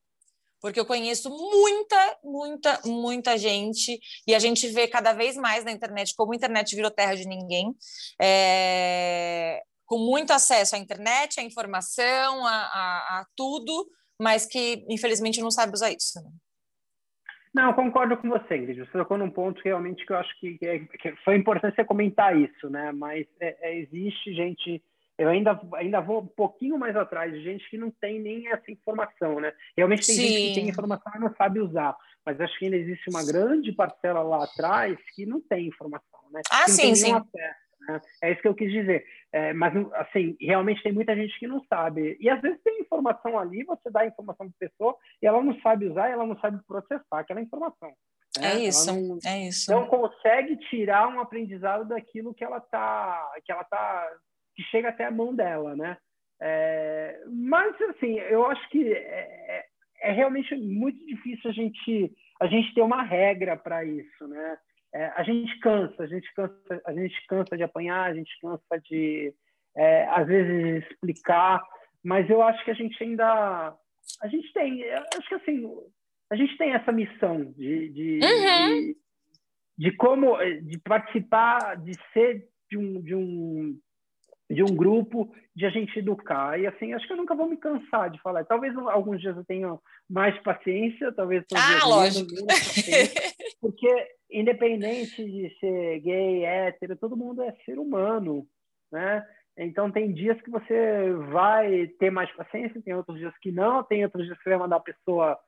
[0.60, 5.72] Porque eu conheço muita, muita, muita gente, e a gente vê cada vez mais na
[5.72, 7.74] internet como a internet virou terra de ninguém,
[8.20, 13.86] é, com muito acesso à internet, à informação, a, a, a tudo,
[14.20, 16.22] mas que infelizmente não sabe usar isso.
[16.22, 16.30] Né?
[17.52, 18.78] Não, concordo com você, Ingrid.
[18.78, 22.38] Você tocou num ponto realmente que eu acho que, que, que foi importante você comentar
[22.38, 22.92] isso, né?
[22.92, 24.82] Mas é, é, existe gente,
[25.20, 28.70] eu ainda, ainda vou um pouquinho mais atrás, de gente que não tem nem essa
[28.70, 29.52] informação, né?
[29.76, 30.22] Realmente tem Sim.
[30.22, 31.94] gente que tem informação e não sabe usar,
[32.24, 36.40] mas acho que ainda existe uma grande parcela lá atrás que não tem informação, né?
[36.50, 37.12] Ah, que sim, sim.
[37.12, 37.60] Acesso.
[37.80, 38.00] Né?
[38.22, 39.04] É isso que eu quis dizer.
[39.30, 42.16] É, mas, assim, realmente tem muita gente que não sabe.
[42.18, 45.42] E às vezes tem informação ali, você dá a informação para a pessoa e ela
[45.42, 47.92] não sabe usar, ela não sabe processar aquela informação.
[48.38, 48.54] Né?
[48.54, 49.70] É isso, não, é isso.
[49.70, 54.08] Não consegue tirar um aprendizado daquilo que ela tá, que ela tá,
[54.54, 55.96] que chega até a mão dela, né?
[56.40, 59.64] É, mas assim, eu acho que é, é,
[60.02, 64.56] é realmente muito difícil a gente a gente ter uma regra para isso, né?
[64.92, 68.80] é, a gente cansa, a gente cansa, a gente cansa de apanhar, a gente cansa
[68.84, 69.32] de
[69.76, 71.62] é, às vezes explicar,
[72.02, 73.76] mas eu acho que a gente ainda
[74.22, 75.70] a gente tem, acho que assim
[76.30, 78.68] a gente tem essa missão de de, uhum.
[78.68, 78.96] de,
[79.78, 83.78] de como de participar, de ser de um, de um
[84.50, 86.58] de um grupo de a gente educar.
[86.58, 88.44] E assim, acho que eu nunca vou me cansar de falar.
[88.44, 89.78] Talvez alguns dias eu tenha
[90.08, 92.30] mais paciência, talvez ah, lógico.
[93.60, 93.88] porque
[94.30, 98.44] independente de ser gay, hétero, todo mundo é ser humano,
[98.90, 99.24] né?
[99.56, 104.04] Então tem dias que você vai ter mais paciência, tem outros dias que não, tem
[104.04, 105.38] outros dias que você vai mandar a pessoa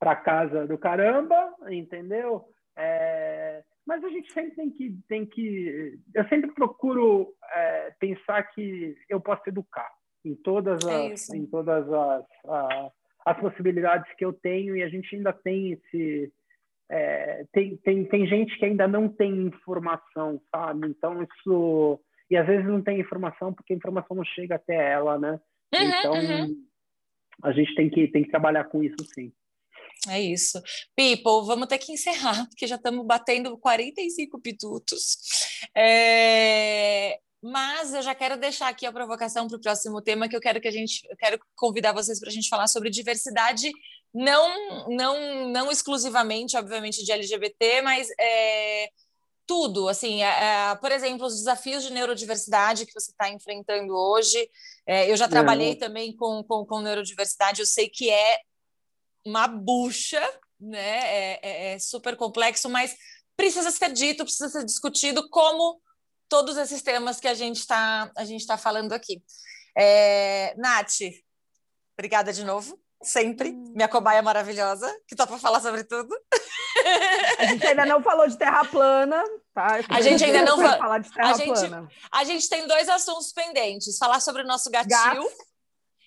[0.00, 2.44] para casa do caramba, entendeu?
[2.76, 3.62] É...
[3.88, 9.18] Mas a gente sempre tem que tem que eu sempre procuro é, pensar que eu
[9.18, 9.90] posso educar
[10.22, 12.92] em todas é as é em todas as, as,
[13.24, 16.30] as possibilidades que eu tenho e a gente ainda tem esse
[16.90, 20.88] é, tem, tem, tem gente que ainda não tem informação, sabe?
[20.88, 22.00] Então, isso.
[22.30, 25.40] E às vezes não tem informação porque a informação não chega até ela, né?
[25.74, 26.64] Uhum, então, uhum.
[27.42, 29.32] a gente tem que, tem que trabalhar com isso, sim.
[30.06, 30.62] É isso.
[30.94, 35.18] People, vamos ter que encerrar, porque já estamos batendo 45 pitutos.
[35.76, 37.18] É...
[37.42, 40.60] Mas eu já quero deixar aqui a provocação para o próximo tema, que eu quero
[40.60, 43.70] que a gente, eu quero convidar vocês para a gente falar sobre diversidade
[44.12, 48.88] não, não, não exclusivamente, obviamente, de LGBT, mas é,
[49.46, 54.48] tudo, assim, é, é, por exemplo, os desafios de neurodiversidade que você está enfrentando hoje.
[54.86, 58.38] É, eu já trabalhei também com, com, com, neurodiversidade, eu sei que é
[59.28, 60.22] uma bucha,
[60.60, 60.78] né?
[60.80, 62.96] É, é, é, super complexo, mas
[63.36, 65.80] precisa ser dito, precisa ser discutido como
[66.28, 68.10] todos esses temas que a gente está
[68.46, 69.22] tá falando aqui.
[69.76, 71.00] É, Nath,
[71.96, 76.14] obrigada de novo sempre, minha cobaia maravilhosa, que topa falar sobre tudo.
[77.38, 79.22] A gente ainda não falou de terra plana,
[79.54, 79.80] tá?
[79.88, 81.88] A gente ainda não falar de terra a gente, plana.
[82.12, 85.28] A gente tem dois assuntos pendentes: falar sobre o nosso gatil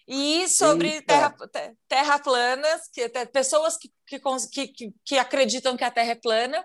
[0.08, 1.36] e sobre terra,
[1.88, 3.92] terra planas, que pessoas que,
[4.68, 6.64] que, que, acreditam que a Terra é plana.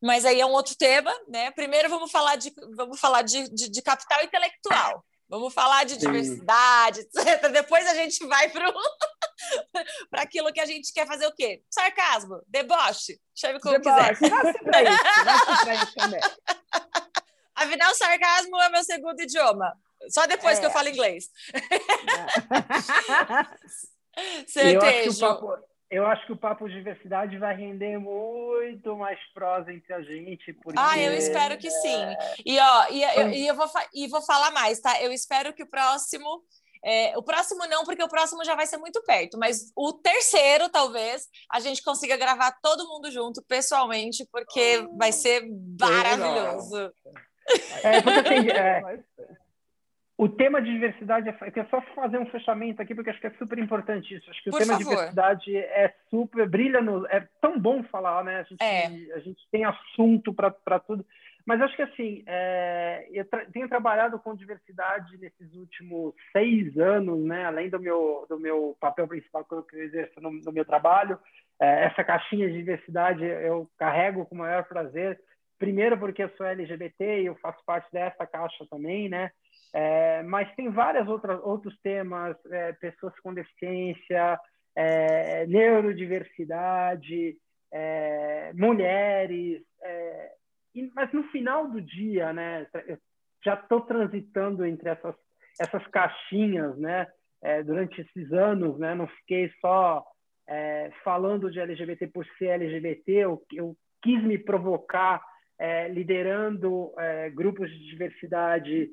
[0.00, 1.50] Mas aí é um outro tema, né?
[1.50, 5.04] Primeiro vamos falar de, vamos falar de, de, de capital intelectual.
[5.28, 7.50] Vamos falar de diversidade, etc.
[7.52, 8.72] Depois a gente vai para
[10.22, 11.62] aquilo que a gente quer fazer o quê?
[11.68, 14.14] Sarcasmo, deboche, chame como deboche.
[14.14, 14.30] quiser.
[14.30, 16.20] Nasce isso, nasce para isso também.
[17.54, 19.74] Afinal, sarcasmo é meu segundo idioma.
[20.08, 20.60] Só depois é.
[20.60, 21.30] que eu falo inglês.
[24.18, 24.44] É.
[24.48, 24.80] Certejo.
[24.80, 29.18] Eu acho que o papo, eu acho que o Papo Diversidade vai render muito mais
[29.32, 30.52] prosa entre a gente.
[30.52, 32.04] Porque, ah, eu espero que sim.
[32.44, 35.02] E, ó, e, eu, e eu vou, e vou falar mais, tá?
[35.02, 36.42] Eu espero que o próximo.
[36.84, 40.68] É, o próximo não, porque o próximo já vai ser muito perto, mas o terceiro,
[40.68, 45.44] talvez, a gente consiga gravar todo mundo junto, pessoalmente, porque vai ser
[45.80, 46.92] maravilhoso.
[47.82, 49.00] É, porque assim, é,
[50.18, 53.28] o tema de diversidade, é, eu quero só fazer um fechamento aqui, porque acho que
[53.28, 54.28] é super importante isso.
[54.28, 54.84] Acho que Por o tema favor.
[54.84, 57.06] de diversidade é super, brilha no.
[57.06, 58.40] É tão bom falar, né?
[58.40, 59.14] A gente, é.
[59.14, 61.06] a gente tem assunto para tudo.
[61.46, 67.24] Mas acho que, assim, é, eu tra tenho trabalhado com diversidade nesses últimos seis anos,
[67.24, 67.44] né?
[67.44, 71.16] Além do meu, do meu papel principal que eu exerço no, no meu trabalho.
[71.60, 75.20] É, essa caixinha de diversidade eu carrego com o maior prazer.
[75.60, 79.30] Primeiro, porque eu sou LGBT e eu faço parte dessa caixa também, né?
[79.74, 84.38] É, mas tem vários outros temas, é, pessoas com deficiência,
[84.74, 87.36] é, neurodiversidade,
[87.72, 90.32] é, mulheres, é,
[90.74, 92.96] e, mas no final do dia, né, eu
[93.44, 95.14] já estou transitando entre essas,
[95.60, 97.06] essas caixinhas, né,
[97.42, 100.04] é, durante esses anos, né, não fiquei só
[101.04, 105.22] falando de LGBT por ser LGBT, eu, eu quis me provocar
[105.90, 106.90] liderando
[107.34, 108.90] grupos de diversidade,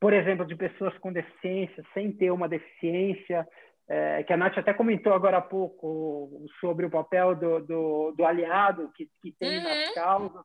[0.00, 3.46] por exemplo, de pessoas com deficiência, sem ter uma deficiência,
[3.88, 8.24] é, que a Nath até comentou agora há pouco sobre o papel do, do, do
[8.24, 9.64] aliado que, que tem uhum.
[9.64, 10.42] nas causas.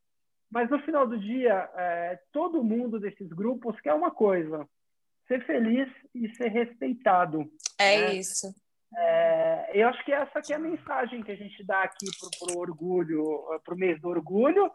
[0.52, 4.68] Mas no final do dia, é, todo mundo desses grupos quer uma coisa:
[5.28, 7.50] ser feliz e ser respeitado.
[7.80, 8.14] É né?
[8.16, 8.54] isso.
[8.94, 12.54] É, eu acho que essa que é a mensagem que a gente dá aqui para
[12.54, 13.24] o orgulho,
[13.64, 14.70] para o mês do orgulho,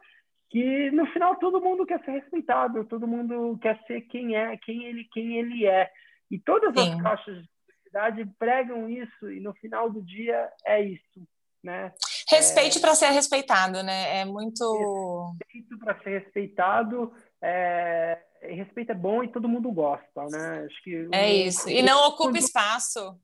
[0.50, 4.84] que no final todo mundo quer ser respeitado, todo mundo quer ser quem é, quem
[4.84, 5.90] ele, quem ele é.
[6.30, 6.92] E todas Sim.
[6.92, 11.26] as caixas de publicidade pregam isso e no final do dia é isso,
[11.62, 11.92] né?
[12.28, 12.80] Respeite é...
[12.80, 14.18] para ser respeitado, né?
[14.20, 17.12] É muito respeito para ser respeitado.
[17.42, 18.18] É...
[18.42, 20.66] Respeito é bom e todo mundo gosta, né?
[20.66, 21.68] Acho que é isso.
[21.68, 23.18] E não ocupa espaço.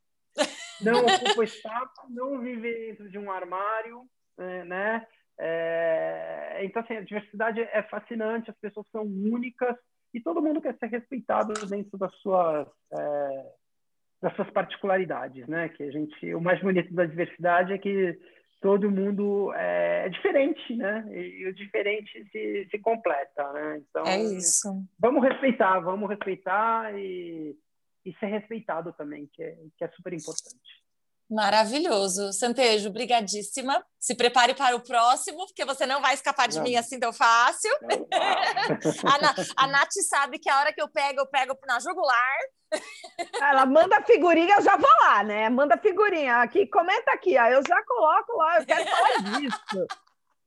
[0.80, 4.04] Não ocupa espaço, não vive dentro de um armário,
[4.38, 5.06] é, né?
[5.38, 9.76] É, então, assim, a diversidade é fascinante, as pessoas são únicas
[10.14, 13.52] e todo mundo quer ser respeitado dentro das suas, é,
[14.20, 15.68] das suas particularidades, né?
[15.70, 18.18] Que a gente, o mais bonito da diversidade é que
[18.60, 21.04] todo mundo é, é diferente, né?
[21.10, 23.82] E, e, o diferente se, se completa, né?
[23.88, 24.86] Então, é isso.
[24.98, 27.56] Vamos respeitar, vamos respeitar e,
[28.04, 30.81] e ser respeitado também, que é, que é super importante.
[31.32, 32.30] Maravilhoso.
[32.30, 33.82] Santejo, brigadíssima.
[33.98, 36.64] Se prepare para o próximo, porque você não vai escapar de não.
[36.64, 37.72] mim assim tão fácil.
[39.02, 42.38] a, Na, a Nath sabe que a hora que eu pego, eu pego na jugular.
[43.40, 45.48] Ela manda figurinha, eu já vou lá, né?
[45.48, 46.42] Manda figurinha.
[46.42, 47.46] Aqui, comenta aqui, ó.
[47.46, 49.86] eu já coloco lá, eu quero falar disso.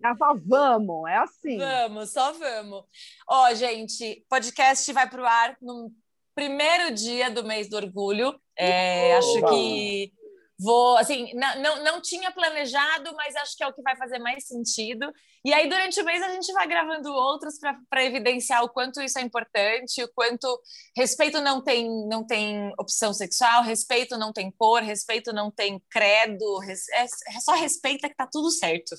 [0.03, 1.57] Ela fala, vamos, é assim.
[1.57, 2.83] Vamos, só vamos.
[3.27, 5.91] Ó, gente, podcast vai para o ar no
[6.36, 8.39] primeiro dia do mês do orgulho.
[8.57, 10.11] É, acho que
[10.58, 14.20] Vou, assim, não, não, não tinha planejado, mas acho que é o que vai fazer
[14.20, 15.12] mais sentido.
[15.43, 19.20] E aí, durante o mês, a gente vai gravando outros para evidenciar o quanto isso
[19.20, 20.47] é importante, o quanto
[20.95, 26.64] respeito não tem, não tem opção sexual, respeito não tem cor, respeito não tem credo,
[26.93, 28.95] é, é só respeita que tá tudo certo.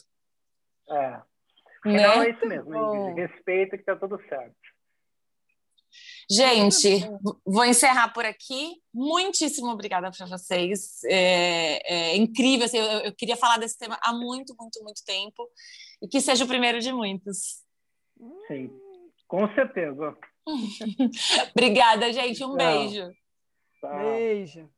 [0.90, 1.10] É.
[1.86, 2.02] Né?
[2.02, 4.54] Não, é isso mesmo, respeita que tá tudo certo.
[6.28, 7.08] Gente,
[7.44, 8.80] vou encerrar por aqui.
[8.92, 11.02] Muitíssimo obrigada para vocês.
[11.04, 12.66] É, é incrível.
[12.66, 15.48] Assim, eu, eu, queria falar desse tema há muito, muito, muito tempo.
[16.02, 17.62] E que seja o primeiro de muitos.
[18.48, 18.70] Sim,
[19.28, 20.16] com certeza.
[21.54, 22.42] obrigada, gente.
[22.44, 22.56] Um Tchau.
[22.56, 23.10] beijo.
[23.80, 23.98] Tchau.
[23.98, 24.75] Beijo.